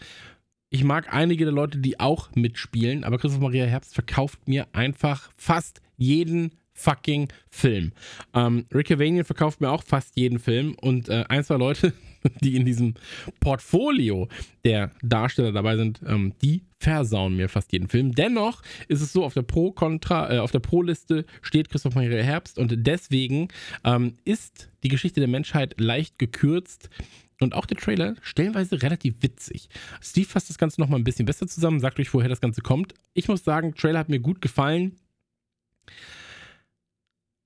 Ich 0.75 0.83
mag 0.83 1.15
einige 1.15 1.45
der 1.45 1.55
Leute, 1.55 1.79
die 1.79 2.01
auch 2.01 2.35
mitspielen, 2.35 3.05
aber 3.05 3.17
Christoph 3.19 3.41
Maria 3.41 3.65
Herbst 3.65 3.95
verkauft 3.95 4.49
mir 4.49 4.67
einfach 4.73 5.31
fast 5.37 5.81
jeden 5.97 6.51
fucking 6.73 7.29
Film. 7.49 7.93
Ähm, 8.35 8.67
Rick 8.75 8.91
Avanian 8.91 9.25
verkauft 9.25 9.61
mir 9.61 9.71
auch 9.71 9.85
fast 9.85 10.17
jeden 10.17 10.41
Film 10.41 10.75
und 10.81 11.09
äh, 11.09 11.27
ein, 11.29 11.45
zwei 11.45 11.59
Leute, 11.59 11.93
die 12.41 12.57
in 12.57 12.65
diesem 12.65 12.95
Portfolio 13.39 14.29
der 14.65 14.91
Darsteller 15.01 15.53
dabei 15.53 15.77
sind, 15.77 16.01
ähm, 16.09 16.33
die 16.43 16.65
versauen 16.81 17.37
mir 17.37 17.49
fast 17.49 17.73
jeden 17.73 17.87
Film. 17.87 18.13
Dennoch 18.13 18.61
ist 18.89 19.01
es 19.01 19.13
so, 19.13 19.25
auf 19.25 19.35
der 19.35 19.43
Pro-Kontra, 19.43 20.35
äh, 20.35 20.39
auf 20.39 20.51
der 20.51 20.59
Pro-Liste 20.59 21.25
steht 21.41 21.71
Christoph 21.71 21.95
Maria 21.95 22.21
Herbst 22.21 22.59
und 22.59 22.75
deswegen 22.85 23.47
ähm, 23.85 24.17
ist 24.25 24.71
die 24.83 24.89
Geschichte 24.89 25.21
der 25.21 25.29
Menschheit 25.29 25.77
leicht 25.79 26.19
gekürzt. 26.19 26.91
Und 27.41 27.55
auch 27.55 27.67
der 27.67 27.77
Trailer 27.77 28.15
stellenweise 28.23 28.83
relativ 28.83 29.17
witzig. 29.21 29.69
Steve 30.01 30.29
fasst 30.29 30.51
das 30.51 30.59
Ganze 30.59 30.81
nochmal 30.81 31.01
ein 31.01 31.05
bisschen 31.05 31.27
besser 31.27 31.47
zusammen, 31.47 31.81
sagt 31.81 31.99
euch, 31.99 32.13
woher 32.15 32.29
das 32.29 32.41
Ganze 32.41 32.63
kommt. 32.63 32.95
Ich 33.13 33.29
muss 33.29 33.45
sagen, 33.45 33.75
Trailer 33.75 33.99
hat 33.99 34.09
mir 34.09 34.21
gut 34.21 34.41
gefallen. 34.41 34.97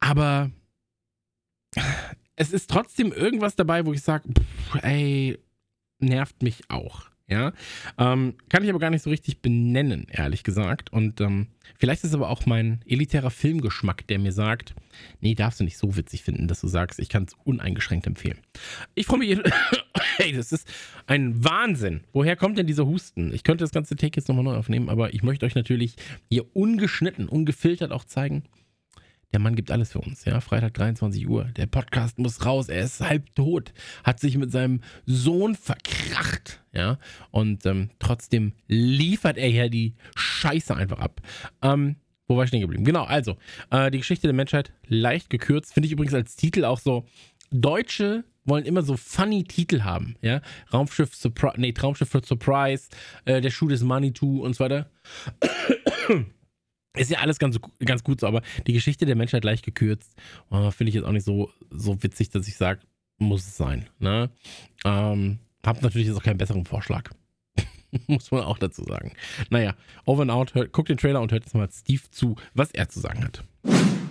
Aber 0.01 0.51
es 2.37 2.53
ist 2.53 2.71
trotzdem 2.71 3.13
irgendwas 3.13 3.57
dabei, 3.57 3.85
wo 3.87 3.93
ich 3.93 4.03
sage, 4.03 4.29
ey, 4.83 5.39
nervt 5.99 6.43
mich 6.43 6.63
auch. 6.69 7.09
Ja, 7.31 7.53
ähm, 7.99 8.35
kann 8.49 8.65
ich 8.65 8.71
aber 8.71 8.79
gar 8.79 8.89
nicht 8.89 9.03
so 9.03 9.11
richtig 9.11 9.43
benennen, 9.43 10.07
ehrlich 10.11 10.45
gesagt. 10.45 10.91
Und 10.91 11.21
ähm, 11.21 11.49
vielleicht 11.79 12.03
ist 12.03 12.11
es 12.11 12.15
aber 12.15 12.31
auch 12.31 12.47
mein 12.47 12.81
elitärer 12.87 13.31
Filmgeschmack, 13.31 14.07
der 14.07 14.19
mir 14.19 14.33
sagt, 14.33 14.75
nee, 15.21 15.35
darfst 15.35 15.61
du 15.61 15.65
nicht 15.65 15.77
so 15.77 15.95
witzig 15.95 16.23
finden, 16.23 16.49
dass 16.49 16.63
du 16.63 16.69
sagst, 16.69 16.99
ich 16.99 17.11
kann 17.11 17.25
es 17.25 17.37
uneingeschränkt 17.45 18.07
empfehlen. 18.07 18.39
Ich 18.95 19.05
freue 19.05 19.19
mich, 19.19 19.39
hey, 20.17 20.33
das 20.33 20.53
ist 20.53 20.67
ein 21.07 21.45
Wahnsinn. 21.45 22.01
Woher 22.15 22.35
kommt 22.35 22.57
denn 22.57 22.67
dieser 22.67 22.87
Husten? 22.87 23.35
Ich 23.35 23.45
könnte 23.45 23.63
das 23.63 23.73
ganze 23.73 23.95
Take 23.95 24.19
jetzt 24.19 24.29
nochmal 24.29 24.45
neu 24.45 24.57
aufnehmen, 24.57 24.89
aber 24.89 25.13
ich 25.13 25.23
möchte 25.23 25.45
euch 25.45 25.55
natürlich 25.55 25.97
hier 26.31 26.47
ungeschnitten, 26.57 27.29
ungefiltert 27.29 27.93
auch 27.93 28.05
zeigen, 28.05 28.45
der 29.33 29.41
Mann 29.41 29.57
gibt 29.57 29.71
alles 29.71 29.93
für 29.93 30.01
uns, 30.01 30.25
ja. 30.25 30.41
Freitag 30.41 30.75
23 30.75 31.29
Uhr. 31.29 31.45
Der 31.57 31.67
Podcast 31.67 32.19
muss 32.19 32.47
raus. 32.47 32.69
Er 32.69 32.83
ist 32.83 33.01
halb 33.01 33.35
tot. 33.35 33.73
Hat 34.03 34.21
sich 34.21 34.39
mit 34.39 34.51
seinem 34.51 34.81
Sohn 35.05 35.55
verkracht, 35.55 36.63
ja. 36.73 36.99
Und 37.31 37.67
ähm, 37.67 37.91
trotzdem 37.99 38.53
liefert 38.69 39.37
er 39.37 39.49
hier 39.49 39.69
die 39.69 39.95
Scheiße 40.17 40.75
einfach 40.75 40.99
ab. 40.99 41.21
Ähm, 41.63 41.97
wo 42.27 42.37
war 42.37 42.45
ich 42.45 42.49
stehen 42.49 42.61
geblieben? 42.61 42.85
Genau, 42.85 43.05
also, 43.05 43.37
äh, 43.71 43.91
die 43.91 43.99
Geschichte 43.99 44.27
der 44.27 44.35
Menschheit 44.35 44.73
leicht 44.87 45.31
gekürzt. 45.31 45.75
Finde 45.75 45.87
ich 45.87 45.93
übrigens 45.93 46.15
als 46.15 46.37
Titel 46.37 46.65
auch 46.65 46.79
so. 46.79 47.07
Deutsche 47.51 48.25
wollen 48.45 48.65
immer 48.65 48.83
so 48.83 48.97
funny 48.97 49.45
Titel 49.45 49.83
haben, 49.83 50.17
ja. 50.23 50.41
Raumschiff 50.73 51.15
Surprise, 51.15 51.61
nee, 51.61 51.75
Raumschiff 51.81 52.09
für 52.09 52.23
Surprise, 52.25 52.89
äh, 53.27 53.41
der 53.41 53.51
Schuh 53.51 53.69
des 53.69 53.83
Manitou 53.83 54.43
und 54.43 54.57
so 54.57 54.65
weiter. 54.65 54.91
Ist 56.97 57.11
ja 57.11 57.19
alles 57.19 57.39
ganz, 57.39 57.59
ganz 57.85 58.03
gut 58.03 58.21
so, 58.21 58.27
aber 58.27 58.43
die 58.67 58.73
Geschichte 58.73 59.07
der 59.07 59.17
Menschheit 59.17 59.45
leicht 59.45 59.65
gekürzt. 59.65 60.15
Uh, 60.51 60.71
Finde 60.71 60.89
ich 60.89 60.95
jetzt 60.95 61.05
auch 61.05 61.13
nicht 61.13 61.25
so, 61.25 61.51
so 61.71 62.03
witzig, 62.03 62.31
dass 62.31 62.49
ich 62.49 62.57
sage, 62.57 62.81
muss 63.19 63.47
es 63.47 63.57
sein. 63.57 63.87
Ne? 63.99 64.31
Ähm, 64.85 65.39
hab 65.65 65.83
natürlich 65.83 66.09
jetzt 66.09 66.17
auch 66.17 66.23
keinen 66.23 66.39
besseren 66.39 66.65
Vorschlag. 66.65 67.11
muss 68.07 68.31
man 68.31 68.43
auch 68.43 68.59
dazu 68.59 68.85
sagen. 68.85 69.13
Naja, 69.51 69.75
over 70.05 70.23
and 70.23 70.31
out, 70.31 70.55
hört, 70.55 70.73
guckt 70.73 70.89
den 70.89 70.99
Trailer 70.99 71.21
und 71.21 71.33
hört 71.33 71.45
jetzt 71.45 71.55
mal 71.55 71.69
Steve 71.71 72.03
zu, 72.11 72.37
was 72.55 72.71
er 72.73 72.89
zu 72.89 73.01
sagen 73.01 73.25
hat. 73.25 73.45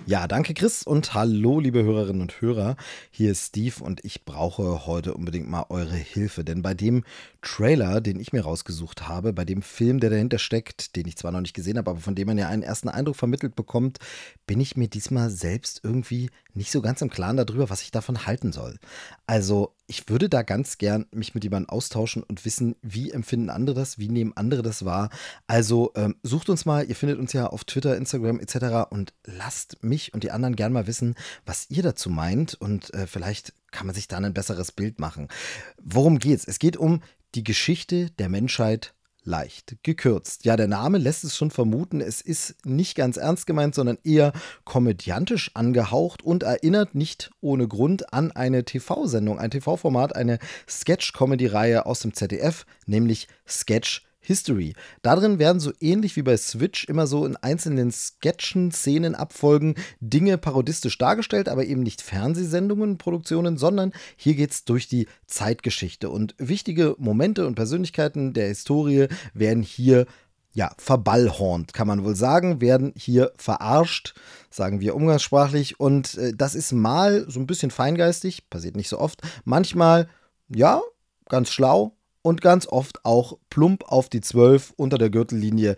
Ja, 0.09 0.25
danke 0.25 0.53
Chris 0.53 0.83
und 0.83 1.13
hallo 1.15 1.59
liebe 1.59 1.83
Hörerinnen 1.83 2.21
und 2.21 2.39
Hörer. 2.39 2.77
Hier 3.11 3.31
ist 3.31 3.47
Steve 3.47 3.83
und 3.83 4.05
ich 4.05 4.23
brauche 4.23 4.85
heute 4.85 5.13
unbedingt 5.13 5.49
mal 5.49 5.65
eure 5.67 5.97
Hilfe, 5.97 6.45
denn 6.45 6.61
bei 6.61 6.73
dem 6.73 7.03
Trailer, 7.41 7.99
den 7.99 8.17
ich 8.17 8.31
mir 8.31 8.43
rausgesucht 8.43 9.09
habe, 9.09 9.33
bei 9.33 9.43
dem 9.43 9.61
Film, 9.61 9.99
der 9.99 10.09
dahinter 10.09 10.39
steckt, 10.39 10.95
den 10.95 11.09
ich 11.09 11.17
zwar 11.17 11.33
noch 11.33 11.41
nicht 11.41 11.53
gesehen 11.53 11.77
habe, 11.77 11.91
aber 11.91 11.99
von 11.99 12.15
dem 12.15 12.27
man 12.27 12.37
ja 12.37 12.47
einen 12.47 12.63
ersten 12.63 12.87
Eindruck 12.87 13.17
vermittelt 13.17 13.57
bekommt, 13.57 13.99
bin 14.45 14.61
ich 14.61 14.77
mir 14.77 14.87
diesmal 14.87 15.29
selbst 15.29 15.81
irgendwie 15.83 16.29
nicht 16.53 16.71
so 16.71 16.81
ganz 16.81 17.01
im 17.01 17.09
Klaren 17.09 17.37
darüber, 17.37 17.69
was 17.69 17.81
ich 17.81 17.91
davon 17.91 18.25
halten 18.25 18.51
soll. 18.51 18.79
Also, 19.27 19.73
ich 19.89 20.09
würde 20.09 20.27
da 20.27 20.41
ganz 20.41 20.77
gern 20.77 21.05
mich 21.11 21.33
mit 21.33 21.45
jemandem 21.45 21.69
austauschen 21.69 22.23
und 22.23 22.43
wissen, 22.43 22.75
wie 22.81 23.11
empfinden 23.11 23.49
andere 23.49 23.75
das, 23.75 23.97
wie 23.97 24.09
nehmen 24.09 24.33
andere 24.35 24.61
das 24.61 24.83
wahr. 24.83 25.09
Also, 25.47 25.91
ähm, 25.95 26.15
sucht 26.23 26.49
uns 26.49 26.65
mal, 26.65 26.85
ihr 26.85 26.95
findet 26.95 27.19
uns 27.19 27.31
ja 27.31 27.47
auf 27.47 27.63
Twitter, 27.63 27.95
Instagram 27.95 28.39
etc. 28.39 28.89
und 28.89 29.13
lasst 29.23 29.81
mich 29.83 29.96
und 30.13 30.23
die 30.23 30.31
anderen 30.31 30.55
gern 30.55 30.73
mal 30.73 30.87
wissen, 30.87 31.15
was 31.45 31.69
ihr 31.69 31.83
dazu 31.83 32.09
meint 32.09 32.55
und 32.55 32.93
äh, 32.93 33.07
vielleicht 33.07 33.53
kann 33.71 33.87
man 33.87 33.95
sich 33.95 34.07
dann 34.07 34.25
ein 34.25 34.33
besseres 34.33 34.71
Bild 34.71 34.99
machen. 34.99 35.27
Worum 35.81 36.19
geht's? 36.19 36.45
Es 36.45 36.59
geht 36.59 36.77
um 36.77 37.01
die 37.35 37.43
Geschichte 37.43 38.09
der 38.11 38.29
Menschheit 38.29 38.93
leicht 39.27 39.75
gekürzt. 39.83 40.45
Ja, 40.45 40.55
der 40.55 40.67
Name 40.67 40.97
lässt 40.97 41.23
es 41.25 41.35
schon 41.35 41.51
vermuten, 41.51 41.99
es 42.01 42.21
ist 42.21 42.65
nicht 42.65 42.95
ganz 42.95 43.17
ernst 43.17 43.45
gemeint, 43.45 43.75
sondern 43.75 43.97
eher 44.03 44.31
komödiantisch 44.63 45.51
angehaucht 45.53 46.23
und 46.23 46.43
erinnert 46.43 46.95
nicht 46.95 47.29
ohne 47.41 47.67
Grund 47.67 48.13
an 48.13 48.31
eine 48.31 48.63
TV-Sendung, 48.63 49.37
ein 49.37 49.51
TV-Format, 49.51 50.15
eine 50.15 50.39
Sketch-Comedy-Reihe 50.67 51.85
aus 51.85 51.99
dem 51.99 52.13
ZDF, 52.13 52.65
nämlich 52.85 53.27
Sketch 53.45 54.06
History. 54.27 54.73
Darin 55.01 55.39
werden 55.39 55.61
so 55.61 55.71
ähnlich 55.79 56.17
wie 56.17 56.21
bei 56.21 56.35
Switch 56.35 56.83
immer 56.83 57.07
so 57.07 57.25
in 57.25 57.37
einzelnen 57.37 57.91
Sketchen, 57.93 58.71
Szenen, 58.71 59.15
Abfolgen 59.15 59.75
Dinge 60.01 60.37
parodistisch 60.37 60.97
dargestellt, 60.97 61.47
aber 61.47 61.65
eben 61.65 61.81
nicht 61.81 62.01
Fernsehsendungen, 62.01 62.97
Produktionen, 62.97 63.57
sondern 63.57 63.93
hier 64.17 64.35
geht 64.35 64.51
es 64.51 64.65
durch 64.65 64.89
die 64.89 65.07
Zeitgeschichte. 65.27 66.09
Und 66.09 66.35
wichtige 66.37 66.95
Momente 66.97 67.47
und 67.47 67.55
Persönlichkeiten 67.55 68.33
der 68.33 68.49
Historie 68.49 69.07
werden 69.33 69.63
hier 69.63 70.05
ja, 70.53 70.71
verballhornt, 70.77 71.73
kann 71.73 71.87
man 71.87 72.03
wohl 72.03 72.15
sagen, 72.15 72.61
werden 72.61 72.91
hier 72.97 73.31
verarscht, 73.37 74.15
sagen 74.49 74.81
wir 74.81 74.95
umgangssprachlich. 74.95 75.79
Und 75.79 76.17
äh, 76.17 76.33
das 76.35 76.55
ist 76.55 76.73
mal 76.73 77.29
so 77.29 77.39
ein 77.39 77.47
bisschen 77.47 77.71
feingeistig, 77.71 78.49
passiert 78.49 78.75
nicht 78.75 78.89
so 78.89 78.99
oft. 78.99 79.21
Manchmal, 79.45 80.09
ja, 80.49 80.81
ganz 81.29 81.51
schlau, 81.51 81.96
und 82.27 82.41
ganz 82.41 82.67
oft 82.67 83.05
auch 83.05 83.37
plump 83.49 83.85
auf 83.87 84.09
die 84.09 84.19
12 84.19 84.73
unter 84.75 84.97
der 84.97 85.09
Gürtellinie 85.09 85.77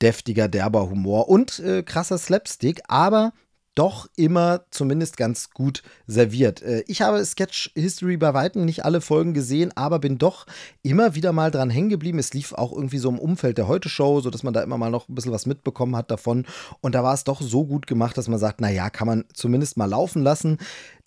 deftiger, 0.00 0.48
derber 0.48 0.88
Humor 0.88 1.28
und 1.28 1.58
äh, 1.58 1.82
krasser 1.82 2.16
Slapstick, 2.16 2.80
aber 2.88 3.32
doch 3.74 4.08
immer 4.16 4.64
zumindest 4.70 5.16
ganz 5.16 5.50
gut 5.50 5.82
serviert. 6.06 6.62
Äh, 6.62 6.84
ich 6.86 7.02
habe 7.02 7.24
Sketch 7.24 7.70
History 7.74 8.16
bei 8.16 8.34
Weitem 8.34 8.64
nicht 8.64 8.84
alle 8.84 9.02
Folgen 9.02 9.34
gesehen, 9.34 9.72
aber 9.76 9.98
bin 9.98 10.16
doch 10.16 10.46
immer 10.82 11.14
wieder 11.14 11.32
mal 11.32 11.50
dran 11.50 11.70
hängen 11.70 11.90
geblieben. 11.90 12.18
Es 12.18 12.32
lief 12.32 12.52
auch 12.54 12.72
irgendwie 12.72 12.98
so 12.98 13.10
im 13.10 13.18
Umfeld 13.18 13.58
der 13.58 13.68
Heute-Show, 13.68 14.22
sodass 14.22 14.42
man 14.42 14.54
da 14.54 14.62
immer 14.62 14.78
mal 14.78 14.90
noch 14.90 15.08
ein 15.08 15.14
bisschen 15.14 15.32
was 15.32 15.46
mitbekommen 15.46 15.96
hat 15.96 16.10
davon. 16.10 16.46
Und 16.80 16.94
da 16.94 17.04
war 17.04 17.14
es 17.14 17.24
doch 17.24 17.42
so 17.42 17.64
gut 17.66 17.86
gemacht, 17.86 18.16
dass 18.16 18.28
man 18.28 18.38
sagt, 18.38 18.60
naja, 18.60 18.90
kann 18.90 19.06
man 19.06 19.24
zumindest 19.34 19.76
mal 19.76 19.84
laufen 19.86 20.22
lassen. 20.22 20.58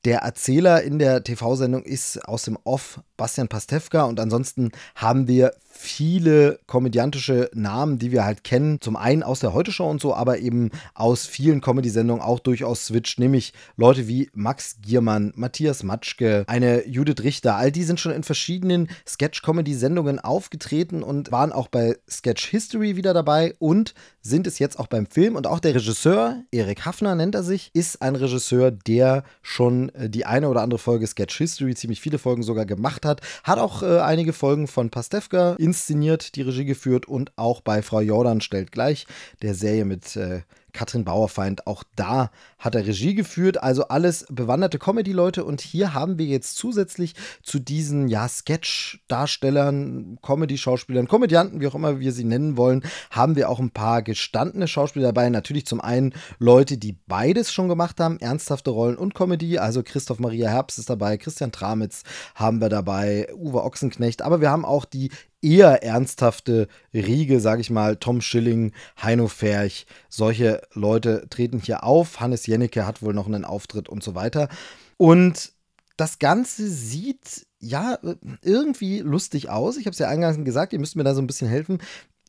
Der 0.06 0.20
Erzähler 0.20 0.84
in 0.84 1.00
der 1.00 1.24
TV-Sendung 1.24 1.84
ist 1.84 2.28
aus 2.28 2.44
dem 2.44 2.58
Off 2.66 3.00
Bastian 3.16 3.48
Pastewka 3.48 4.04
und 4.04 4.20
ansonsten 4.20 4.72
haben 4.96 5.30
wir 5.30 5.54
viele 5.76 6.60
komödiantische 6.68 7.50
Namen, 7.54 7.98
die 7.98 8.12
wir 8.12 8.24
halt 8.24 8.44
kennen. 8.44 8.80
Zum 8.80 8.96
einen 8.96 9.24
aus 9.24 9.40
der 9.40 9.54
Heute-Show 9.54 9.90
und 9.90 10.00
so, 10.00 10.14
aber 10.14 10.38
eben 10.38 10.70
aus 10.94 11.26
vielen 11.26 11.62
Comedy-Sendungen 11.62 12.22
auch 12.22 12.40
durchaus 12.40 12.86
switcht, 12.86 13.20
nämlich 13.20 13.54
Leute 13.76 14.08
wie 14.08 14.30
Max 14.34 14.78
Giermann, 14.82 15.34
Matthias 15.36 15.84
Matschke, 15.84 16.44
eine 16.48 16.88
Judith 16.88 17.24
Richter. 17.24 17.56
All 17.56 17.72
die 17.72 17.84
sind 17.84 18.00
schon 18.00 18.12
in 18.12 18.24
verschiedenen 18.24 18.88
Sketch-Comedy-Sendungen 19.08 20.20
aufgetreten 20.20 21.02
und 21.02 21.32
waren 21.32 21.52
auch 21.52 21.68
bei 21.68 21.98
Sketch 22.10 22.46
History 22.46 22.96
wieder 22.96 23.14
dabei 23.14 23.56
und 23.60 23.94
sind 24.22 24.48
es 24.48 24.60
jetzt 24.60 24.80
auch 24.80 24.88
beim 24.88 25.08
Film. 25.08 25.36
Und 25.36 25.48
auch 25.48 25.60
der 25.60 25.76
Regisseur, 25.76 26.44
Erik 26.52 26.86
Hafner 26.86 27.16
nennt 27.16 27.36
er 27.36 27.44
sich, 27.44 27.72
ist 27.74 28.02
ein 28.02 28.16
Regisseur, 28.16 28.72
der 28.72 29.24
schon 29.42 29.90
äh, 29.90 30.10
die 30.10 30.26
eine 30.26 30.50
oder 30.50 30.62
andere 30.62 30.80
Folge 30.80 31.08
Sketch 31.08 31.38
History, 31.38 31.76
ziemlich 31.76 32.00
viele 32.00 32.20
Folgen 32.20 32.44
sogar 32.44 32.66
gemacht 32.66 33.06
hat. 33.06 33.22
Hat 33.44 33.60
auch 33.60 33.82
äh, 33.84 34.00
einige 34.00 34.34
Folgen 34.34 34.68
von 34.68 34.90
Pastewka 34.90 35.56
inszeniert, 35.64 36.36
die 36.36 36.42
Regie 36.42 36.66
geführt 36.66 37.08
und 37.08 37.32
auch 37.38 37.62
bei 37.62 37.82
Frau 37.82 38.02
Jordan 38.02 38.42
stellt 38.42 38.72
gleich 38.72 39.08
der 39.42 39.56
Serie 39.56 39.86
mit 39.86 40.16
äh, 40.18 40.42
Katrin 40.74 41.06
Bauerfeind, 41.06 41.68
auch 41.68 41.84
da 41.96 42.32
hat 42.58 42.74
er 42.76 42.86
Regie 42.86 43.14
geführt. 43.14 43.62
Also 43.62 43.88
alles 43.88 44.26
bewanderte 44.30 44.80
Comedy-Leute. 44.80 45.46
Und 45.46 45.62
hier 45.62 45.94
haben 45.94 46.18
wir 46.18 46.26
jetzt 46.26 46.56
zusätzlich 46.56 47.14
zu 47.44 47.60
diesen, 47.60 48.08
ja, 48.08 48.28
Sketch-Darstellern, 48.28 50.18
Comedy-Schauspielern, 50.22 51.08
Komödianten, 51.08 51.62
wie 51.62 51.68
auch 51.68 51.76
immer 51.76 52.00
wir 52.00 52.12
sie 52.12 52.24
nennen 52.24 52.58
wollen, 52.58 52.84
haben 53.12 53.36
wir 53.36 53.50
auch 53.50 53.60
ein 53.60 53.70
paar 53.70 54.02
gestandene 54.02 54.68
Schauspieler 54.68 55.08
dabei. 55.08 55.30
Natürlich 55.30 55.68
zum 55.68 55.80
einen 55.80 56.14
Leute, 56.40 56.78
die 56.78 56.98
beides 57.08 57.54
schon 57.54 57.70
gemacht 57.70 58.00
haben, 58.00 58.20
ernsthafte 58.20 58.72
Rollen 58.72 58.98
und 58.98 59.14
Comedy. 59.14 59.60
Also 59.60 59.84
Christoph 59.84 60.20
Maria 60.20 60.50
Herbst 60.50 60.80
ist 60.80 60.90
dabei, 60.90 61.18
Christian 61.18 61.52
Tramitz 61.52 62.04
haben 62.34 62.62
wir 62.62 62.70
dabei, 62.70 63.28
Uwe 63.36 63.64
Ochsenknecht. 63.64 64.24
Aber 64.24 64.42
wir 64.42 64.50
haben 64.50 64.66
auch 64.66 64.86
die 64.86 65.12
eher 65.44 65.84
ernsthafte 65.84 66.68
Riege, 66.94 67.40
sage 67.40 67.62
ich 67.62 67.70
mal, 67.70 67.98
Tom 67.98 68.22
Schilling, 68.22 68.72
Heino 69.02 69.28
Ferch, 69.28 69.86
solche 70.10 70.62
Leute 70.74 71.28
treten 71.30 71.60
hier 71.60 71.84
auf. 71.84 72.20
Hannes 72.20 72.46
Jennecke 72.46 72.86
hat 72.86 73.02
wohl 73.02 73.14
noch 73.14 73.28
einen 73.28 73.46
Auftritt 73.46 73.90
und 73.90 74.04
so 74.04 74.16
weiter. 74.16 74.50
Und 74.98 75.52
das 75.98 76.20
Ganze 76.20 76.68
sieht 76.70 77.46
ja 77.60 78.00
irgendwie 78.42 79.00
lustig 79.00 79.50
aus. 79.50 79.78
Ich 79.78 79.86
habe 79.86 79.94
es 79.94 80.00
ja 80.00 80.10
eingangs 80.10 80.44
gesagt, 80.44 80.74
ihr 80.74 80.80
müsst 80.80 80.96
mir 80.96 81.04
da 81.04 81.14
so 81.14 81.22
ein 81.22 81.28
bisschen 81.28 81.48
helfen. 81.48 81.80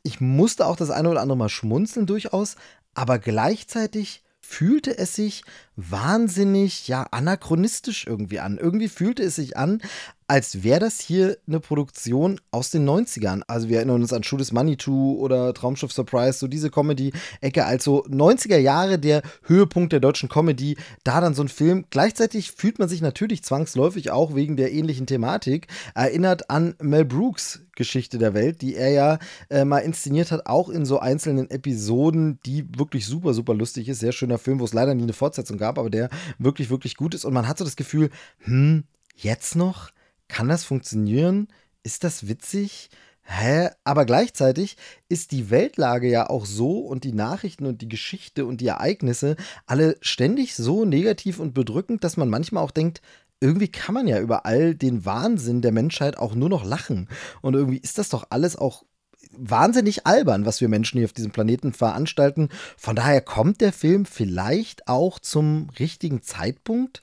Ich 0.03 0.20
musste 0.20 0.66
auch 0.66 0.77
das 0.77 0.90
eine 0.90 1.09
oder 1.09 1.22
andere 1.22 1.38
Mal 1.38 1.48
schmunzeln 1.48 2.07
durchaus, 2.07 2.57
aber 2.94 3.18
gleichzeitig 3.18 4.22
fühlte 4.44 4.96
es 4.98 5.14
sich 5.14 5.42
wahnsinnig, 5.74 6.87
ja, 6.87 7.07
anachronistisch 7.11 8.07
irgendwie 8.07 8.40
an. 8.40 8.59
Irgendwie 8.59 8.88
fühlte 8.88 9.22
es 9.22 9.37
sich 9.37 9.57
an, 9.57 9.81
als 10.26 10.62
wäre 10.62 10.80
das 10.80 11.00
hier 11.00 11.37
eine 11.46 11.60
Produktion 11.60 12.40
aus 12.50 12.70
den 12.70 12.88
90ern. 12.88 13.42
Also 13.46 13.68
wir 13.68 13.78
erinnern 13.78 14.00
uns 14.02 14.12
an 14.12 14.22
Shoot 14.22 14.40
is 14.40 14.52
Money 14.52 14.76
2 14.76 14.90
oder 14.90 15.52
Traumschiff 15.52 15.92
Surprise, 15.92 16.38
so 16.38 16.48
diese 16.48 16.70
Comedy-Ecke. 16.70 17.64
Also 17.64 18.04
90er 18.06 18.56
Jahre 18.56 18.98
der 18.98 19.22
Höhepunkt 19.42 19.92
der 19.92 20.00
deutschen 20.00 20.28
Comedy. 20.28 20.76
Da 21.04 21.20
dann 21.20 21.34
so 21.34 21.42
ein 21.42 21.48
Film. 21.48 21.84
Gleichzeitig 21.90 22.52
fühlt 22.52 22.78
man 22.78 22.88
sich 22.88 23.02
natürlich 23.02 23.42
zwangsläufig 23.42 24.10
auch 24.10 24.34
wegen 24.34 24.56
der 24.56 24.72
ähnlichen 24.72 25.06
Thematik 25.06 25.68
erinnert 25.94 26.50
an 26.50 26.74
Mel 26.80 27.04
Brooks 27.04 27.60
Geschichte 27.76 28.18
der 28.18 28.34
Welt, 28.34 28.62
die 28.62 28.76
er 28.76 28.90
ja 28.90 29.18
äh, 29.50 29.64
mal 29.64 29.80
inszeniert 29.80 30.30
hat, 30.32 30.46
auch 30.46 30.68
in 30.68 30.87
so 30.87 31.00
einzelnen 31.00 31.50
Episoden, 31.50 32.38
die 32.46 32.66
wirklich 32.78 33.06
super, 33.06 33.34
super 33.34 33.54
lustig 33.54 33.88
ist. 33.88 34.00
Sehr 34.00 34.12
schöner 34.12 34.38
Film, 34.38 34.60
wo 34.60 34.64
es 34.64 34.72
leider 34.72 34.94
nie 34.94 35.02
eine 35.02 35.12
Fortsetzung 35.12 35.58
gab, 35.58 35.78
aber 35.78 35.90
der 35.90 36.08
wirklich, 36.38 36.70
wirklich 36.70 36.96
gut 36.96 37.14
ist. 37.14 37.24
Und 37.24 37.34
man 37.34 37.48
hat 37.48 37.58
so 37.58 37.64
das 37.64 37.76
Gefühl, 37.76 38.10
hm, 38.38 38.84
jetzt 39.16 39.56
noch? 39.56 39.90
Kann 40.35 40.49
das 40.49 40.64
funktionieren? 40.64 41.47
Ist 41.85 42.03
das 42.03 42.27
witzig? 42.27 42.90
Hä? 43.23 43.68
Aber 43.85 44.05
gleichzeitig 44.05 44.77
ist 45.09 45.31
die 45.31 45.49
Weltlage 45.49 46.11
ja 46.11 46.29
auch 46.29 46.44
so 46.44 46.79
und 46.81 47.05
die 47.05 47.12
Nachrichten 47.12 47.66
und 47.66 47.83
die 47.83 47.88
Geschichte 47.88 48.44
und 48.44 48.61
die 48.61 48.66
Ereignisse 48.66 49.37
alle 49.66 49.97
ständig 50.01 50.57
so 50.57 50.85
negativ 50.85 51.38
und 51.38 51.55
bedrückend, 51.55 52.03
dass 52.03 52.16
man 52.16 52.29
manchmal 52.29 52.64
auch 52.64 52.73
denkt, 52.73 53.01
irgendwie 53.38 53.68
kann 53.68 53.94
man 53.94 54.09
ja 54.09 54.18
über 54.18 54.44
all 54.44 54.75
den 54.75 55.05
Wahnsinn 55.05 55.62
der 55.62 55.70
Menschheit 55.70 56.18
auch 56.18 56.35
nur 56.35 56.49
noch 56.49 56.64
lachen. 56.64 57.09
Und 57.40 57.55
irgendwie 57.55 57.79
ist 57.79 57.99
das 57.99 58.09
doch 58.09 58.27
alles 58.31 58.57
auch 58.57 58.83
wahnsinnig 59.31 60.05
albern, 60.05 60.47
was 60.47 60.61
wir 60.61 60.68
Menschen 60.68 60.99
hier 60.99 61.07
auf 61.07 61.12
diesem 61.12 61.31
Planeten 61.31 61.73
veranstalten. 61.73 62.49
Von 62.77 62.97
daher 62.97 63.20
kommt 63.20 63.61
der 63.61 63.73
Film 63.73 64.05
vielleicht 64.05 64.88
auch 64.88 65.20
zum 65.20 65.70
richtigen 65.79 66.23
Zeitpunkt. 66.23 67.03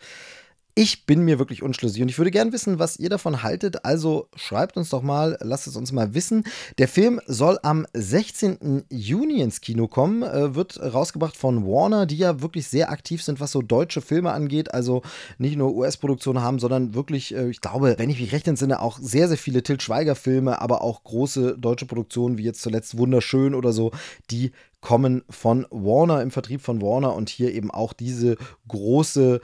Ich 0.74 1.06
bin 1.06 1.26
mir 1.26 1.38
wirklich 1.38 1.64
unschlüssig 1.64 2.02
und 2.02 2.08
ich 2.08 2.18
würde 2.18 2.32
gerne 2.32 2.54
wissen, 2.54 2.80
was 2.80 2.98
ihr 2.98 3.10
davon 3.10 3.44
haltet. 3.44 3.84
Also 3.84 4.30
schreibt 4.36 4.78
uns 4.78 4.90
doch 4.90 5.02
mal, 5.02 5.38
lasst 5.42 5.68
es 5.68 5.76
uns 5.76 5.92
mal 5.92 6.14
wissen. 6.14 6.46
Der 6.78 6.88
Film 6.88 7.20
soll 7.28 7.60
am 7.62 7.86
16. 7.94 8.86
Juni 8.90 9.42
ins 9.42 9.60
Kino 9.60 9.90
kommen, 9.90 10.24
äh, 10.24 10.56
wird 10.56 10.80
rausgebracht 10.82 11.36
von 11.36 11.66
Warner, 11.66 12.06
die 12.06 12.16
ja 12.16 12.42
wirklich 12.42 12.68
sehr 12.68 12.90
aktiv 12.90 13.22
sind, 13.22 13.42
was 13.42 13.52
so 13.52 13.62
deutsche 13.62 14.00
Filme 14.00 14.32
angeht. 14.32 14.74
Also 14.74 15.02
nicht 15.38 15.58
nur 15.58 15.76
US-Produktionen 15.76 16.42
haben, 16.42 16.60
sondern 16.60 16.94
wirklich, 16.94 17.36
äh, 17.36 17.50
ich 17.50 17.60
glaube, 17.60 17.96
wenn 17.98 18.10
ich 18.10 18.22
mich 18.22 18.32
recht 18.32 18.48
entsinne, 18.48 18.80
auch 18.80 18.98
sehr, 18.98 19.28
sehr 19.28 19.38
viele 19.38 19.64
Til 19.64 19.80
Schweiger-Filme, 19.82 20.62
aber 20.62 20.84
auch 20.84 21.04
große 21.04 21.58
deutsche 21.58 21.86
Produktionen, 21.86 22.38
wie 22.38 22.44
jetzt 22.44 22.62
zuletzt 22.62 22.98
Wunderschön 22.98 23.56
oder 23.56 23.74
so, 23.74 23.92
die 24.30 24.52
kommen 24.80 25.24
von 25.30 25.68
Warner, 25.70 26.22
im 26.22 26.32
Vertrieb 26.32 26.62
von 26.62 26.82
Warner 26.82 27.14
und 27.14 27.30
hier 27.30 27.54
eben 27.54 27.72
auch 27.72 27.94
diese 27.94 28.38
große 28.68 29.42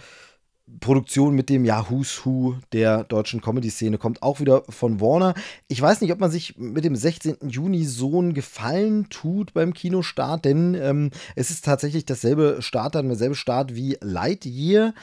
Produktion 0.81 1.33
mit 1.33 1.49
dem 1.49 1.63
ja 1.63 1.89
Who's 1.89 2.25
Who 2.25 2.55
der 2.73 3.05
deutschen 3.05 3.41
Comedy-Szene 3.41 3.97
kommt 3.97 4.21
auch 4.21 4.41
wieder 4.41 4.63
von 4.67 4.99
Warner. 4.99 5.33
Ich 5.69 5.81
weiß 5.81 6.01
nicht, 6.01 6.11
ob 6.11 6.19
man 6.19 6.29
sich 6.29 6.57
mit 6.57 6.83
dem 6.83 6.95
16. 6.95 7.37
Juni 7.47 7.85
so 7.85 8.19
einen 8.19 8.33
Gefallen 8.33 9.07
tut 9.09 9.53
beim 9.53 9.73
Kinostart, 9.73 10.43
denn 10.43 10.75
ähm, 10.75 11.11
es 11.35 11.51
ist 11.51 11.63
tatsächlich 11.63 12.05
dasselbe 12.05 12.57
Start, 12.59 12.95
dann 12.95 13.07
derselbe 13.07 13.35
Start 13.35 13.75
wie 13.75 13.97
Lightyear 14.01 14.93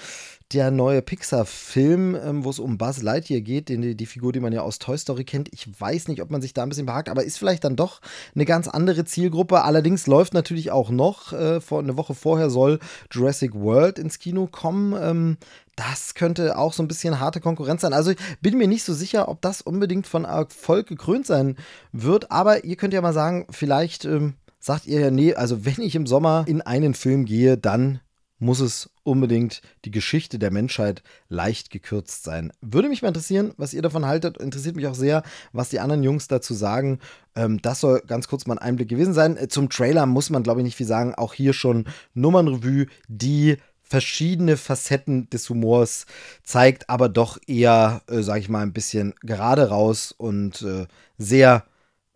der 0.54 0.70
neue 0.70 1.02
Pixar-Film, 1.02 2.14
ähm, 2.14 2.44
wo 2.44 2.50
es 2.50 2.58
um 2.58 2.78
Buzz 2.78 3.02
Lightyear 3.02 3.40
geht, 3.40 3.68
den, 3.68 3.96
die 3.96 4.06
Figur, 4.06 4.32
die 4.32 4.40
man 4.40 4.52
ja 4.52 4.62
aus 4.62 4.78
Toy 4.78 4.96
Story 4.96 5.24
kennt. 5.24 5.48
Ich 5.52 5.68
weiß 5.80 6.08
nicht, 6.08 6.22
ob 6.22 6.30
man 6.30 6.40
sich 6.40 6.54
da 6.54 6.62
ein 6.62 6.68
bisschen 6.68 6.86
behagt, 6.86 7.08
aber 7.08 7.24
ist 7.24 7.38
vielleicht 7.38 7.64
dann 7.64 7.76
doch 7.76 8.00
eine 8.34 8.44
ganz 8.44 8.68
andere 8.68 9.04
Zielgruppe. 9.04 9.62
Allerdings 9.62 10.06
läuft 10.06 10.32
natürlich 10.32 10.70
auch 10.70 10.90
noch, 10.90 11.32
äh, 11.32 11.60
vor, 11.60 11.80
eine 11.80 11.96
Woche 11.96 12.14
vorher 12.14 12.50
soll 12.50 12.78
Jurassic 13.10 13.54
World 13.54 13.98
ins 13.98 14.18
Kino 14.18 14.46
kommen. 14.46 14.94
Ähm, 15.00 15.36
das 15.76 16.14
könnte 16.14 16.56
auch 16.56 16.72
so 16.72 16.82
ein 16.82 16.88
bisschen 16.88 17.18
harte 17.18 17.40
Konkurrenz 17.40 17.82
sein. 17.82 17.92
Also 17.92 18.12
ich 18.12 18.18
bin 18.40 18.56
mir 18.56 18.68
nicht 18.68 18.84
so 18.84 18.94
sicher, 18.94 19.28
ob 19.28 19.42
das 19.42 19.60
unbedingt 19.60 20.06
von 20.06 20.24
Erfolg 20.24 20.86
gekrönt 20.86 21.26
sein 21.26 21.56
wird. 21.92 22.30
Aber 22.30 22.64
ihr 22.64 22.76
könnt 22.76 22.94
ja 22.94 23.00
mal 23.00 23.12
sagen, 23.12 23.46
vielleicht 23.50 24.04
ähm, 24.04 24.34
sagt 24.60 24.86
ihr 24.86 25.00
ja, 25.00 25.10
nee, 25.10 25.34
also 25.34 25.64
wenn 25.64 25.80
ich 25.80 25.96
im 25.96 26.06
Sommer 26.06 26.44
in 26.46 26.62
einen 26.62 26.94
Film 26.94 27.24
gehe, 27.24 27.58
dann 27.58 28.00
muss 28.38 28.60
es 28.60 28.90
unbedingt 29.02 29.62
die 29.84 29.90
Geschichte 29.90 30.38
der 30.38 30.50
Menschheit 30.50 31.02
leicht 31.28 31.70
gekürzt 31.70 32.24
sein. 32.24 32.52
Würde 32.60 32.88
mich 32.88 33.02
mal 33.02 33.08
interessieren, 33.08 33.52
was 33.56 33.74
ihr 33.74 33.82
davon 33.82 34.06
haltet. 34.06 34.38
Interessiert 34.38 34.76
mich 34.76 34.86
auch 34.86 34.94
sehr, 34.94 35.22
was 35.52 35.70
die 35.70 35.80
anderen 35.80 36.02
Jungs 36.02 36.28
dazu 36.28 36.54
sagen. 36.54 36.98
Ähm, 37.36 37.62
das 37.62 37.80
soll 37.80 38.02
ganz 38.06 38.28
kurz 38.28 38.46
mal 38.46 38.54
ein 38.54 38.66
Einblick 38.66 38.88
gewesen 38.88 39.14
sein. 39.14 39.36
Äh, 39.36 39.48
zum 39.48 39.70
Trailer 39.70 40.06
muss 40.06 40.30
man, 40.30 40.42
glaube 40.42 40.60
ich, 40.60 40.64
nicht 40.64 40.76
viel 40.76 40.86
sagen. 40.86 41.14
Auch 41.14 41.34
hier 41.34 41.52
schon 41.52 41.86
Nummernrevue, 42.14 42.86
die 43.08 43.56
verschiedene 43.82 44.56
Facetten 44.56 45.30
des 45.30 45.48
Humors 45.48 46.06
zeigt, 46.42 46.90
aber 46.90 47.08
doch 47.08 47.38
eher, 47.46 48.02
äh, 48.08 48.22
sage 48.22 48.40
ich 48.40 48.48
mal, 48.48 48.62
ein 48.62 48.72
bisschen 48.72 49.14
gerade 49.20 49.68
raus 49.68 50.12
und 50.16 50.62
äh, 50.62 50.86
sehr, 51.18 51.64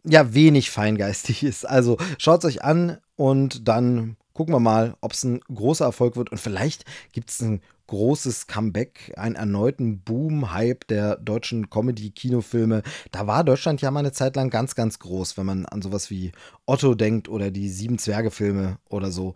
ja, 0.05 0.35
wenig 0.35 0.71
feingeistig 0.71 1.43
ist. 1.45 1.67
Also 1.69 1.99
schaut 2.19 2.41
es 2.41 2.47
euch 2.47 2.65
an 2.65 2.99
und 3.17 3.69
dann 3.69 4.17
gucken 4.39 4.55
wir 4.55 4.61
mal, 4.61 4.97
ob 5.01 5.15
es 5.15 5.25
ein 5.25 5.41
großer 5.53 5.85
Erfolg 5.85 6.15
wird. 6.15 6.31
Und 6.31 6.39
vielleicht 6.39 6.85
gibt 7.11 7.31
es 7.31 7.41
ein 7.41 7.61
großes 7.89 8.47
Comeback, 8.47 9.13
einen 9.17 9.35
erneuten 9.35 9.99
Boom-Hype 9.99 10.87
der 10.87 11.17
deutschen 11.17 11.71
Comedy-Kinofilme. 11.71 12.85
Da 13.11 13.27
war 13.27 13.43
Deutschland 13.43 13.83
ja 13.83 13.91
mal 13.91 13.99
eine 13.99 14.13
Zeit 14.13 14.37
lang 14.37 14.49
ganz, 14.49 14.77
ganz 14.77 15.01
groß, 15.01 15.39
wenn 15.39 15.47
man 15.47 15.67
an 15.67 15.83
sowas 15.83 16.09
wie 16.09 16.31
Otto 16.67 16.95
denkt 16.95 17.29
oder 17.29 17.51
die 17.51 17.69
Sieben 17.69 17.99
Zwerge-Filme 17.99 18.79
oder 18.89 19.11
so. 19.11 19.35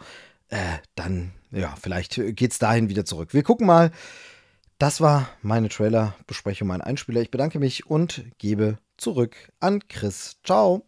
Äh, 0.51 0.79
dann, 0.95 1.33
ja, 1.51 1.75
vielleicht 1.83 2.15
geht 2.37 2.53
es 2.53 2.61
dahin 2.61 2.89
wieder 2.89 3.05
zurück. 3.05 3.35
Wir 3.35 3.43
gucken 3.43 3.67
mal. 3.67 3.91
Das 4.79 5.01
war 5.01 5.29
meine 5.43 5.69
Trailer-Besprechung, 5.69 6.69
mein 6.69 6.81
Einspieler. 6.81 7.23
Ich 7.23 7.33
bedanke 7.33 7.59
mich 7.59 7.87
und 7.87 8.25
gebe 8.39 8.79
zurück 8.99 9.35
an 9.59 9.81
Chris. 9.89 10.37
Ciao. 10.45 10.87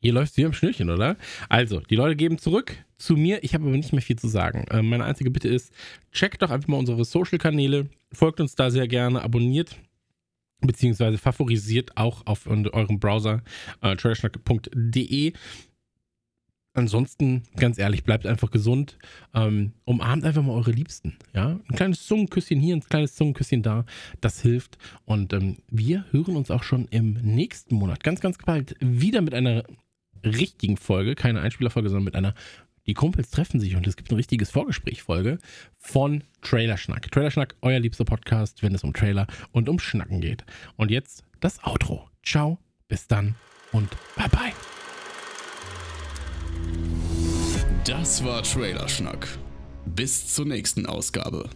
Hier 0.00 0.12
läuft 0.12 0.32
es 0.32 0.36
wie 0.36 0.42
im 0.42 0.52
Schnürchen, 0.52 0.90
oder? 0.90 1.16
Also, 1.48 1.80
die 1.80 1.96
Leute 1.96 2.16
geben 2.16 2.38
zurück 2.38 2.76
zu 2.96 3.16
mir. 3.16 3.42
Ich 3.42 3.54
habe 3.54 3.64
aber 3.64 3.76
nicht 3.76 3.92
mehr 3.92 4.02
viel 4.02 4.18
zu 4.18 4.28
sagen. 4.28 4.64
Äh, 4.70 4.82
meine 4.82 5.04
einzige 5.04 5.30
Bitte 5.30 5.48
ist, 5.48 5.72
checkt 6.12 6.42
doch 6.42 6.50
einfach 6.50 6.68
mal 6.68 6.76
unsere 6.76 7.04
Social-Kanäle. 7.04 7.88
Folgt 8.12 8.40
uns 8.40 8.54
da 8.54 8.70
sehr 8.70 8.88
gerne, 8.88 9.22
abonniert 9.22 9.76
beziehungsweise 10.60 11.18
favorisiert 11.18 11.96
auch 11.96 12.26
auf 12.26 12.46
eurem 12.46 12.98
Browser 12.98 13.42
äh, 13.80 13.96
trashnack.de. 13.96 15.32
Ansonsten, 16.74 17.42
ganz 17.56 17.78
ehrlich, 17.78 18.04
bleibt 18.04 18.26
einfach 18.26 18.50
gesund. 18.50 18.98
Ähm, 19.34 19.72
umarmt 19.84 20.24
einfach 20.24 20.42
mal 20.42 20.52
eure 20.52 20.70
Liebsten. 20.70 21.16
Ja? 21.34 21.58
Ein 21.68 21.76
kleines 21.76 22.06
Zungenküsschen 22.06 22.60
hier, 22.60 22.76
ein 22.76 22.82
kleines 22.82 23.16
Zungenküsschen 23.16 23.62
da. 23.62 23.84
Das 24.20 24.42
hilft. 24.42 24.78
Und 25.04 25.32
ähm, 25.32 25.56
wir 25.68 26.04
hören 26.12 26.36
uns 26.36 26.50
auch 26.50 26.62
schon 26.62 26.86
im 26.90 27.14
nächsten 27.14 27.74
Monat, 27.74 28.04
ganz, 28.04 28.20
ganz 28.20 28.38
bald, 28.38 28.76
wieder 28.80 29.22
mit 29.22 29.34
einer 29.34 29.64
richtigen 30.24 30.76
Folge. 30.76 31.14
Keine 31.14 31.40
Einspielerfolge, 31.40 31.88
sondern 31.88 32.04
mit 32.04 32.14
einer. 32.14 32.34
Die 32.86 32.94
Kumpels 32.94 33.30
treffen 33.30 33.60
sich 33.60 33.76
und 33.76 33.86
es 33.86 33.96
gibt 33.96 34.10
ein 34.10 34.16
richtiges 34.16 34.50
Vorgespräch-Folge 34.50 35.38
von 35.76 36.24
Trailerschnack. 36.40 37.10
Trailerschnack, 37.10 37.54
euer 37.60 37.78
liebster 37.80 38.06
Podcast, 38.06 38.62
wenn 38.62 38.74
es 38.74 38.82
um 38.82 38.94
Trailer 38.94 39.26
und 39.52 39.68
um 39.68 39.78
Schnacken 39.78 40.22
geht. 40.22 40.44
Und 40.76 40.90
jetzt 40.90 41.22
das 41.40 41.62
Outro. 41.64 42.08
Ciao, 42.24 42.58
bis 42.88 43.06
dann 43.06 43.34
und 43.72 43.90
bye 44.16 44.28
bye. 44.30 44.52
Das 47.84 48.24
war 48.24 48.42
Trailerschnack. 48.42 49.28
Bis 49.84 50.34
zur 50.34 50.46
nächsten 50.46 50.86
Ausgabe. 50.86 51.50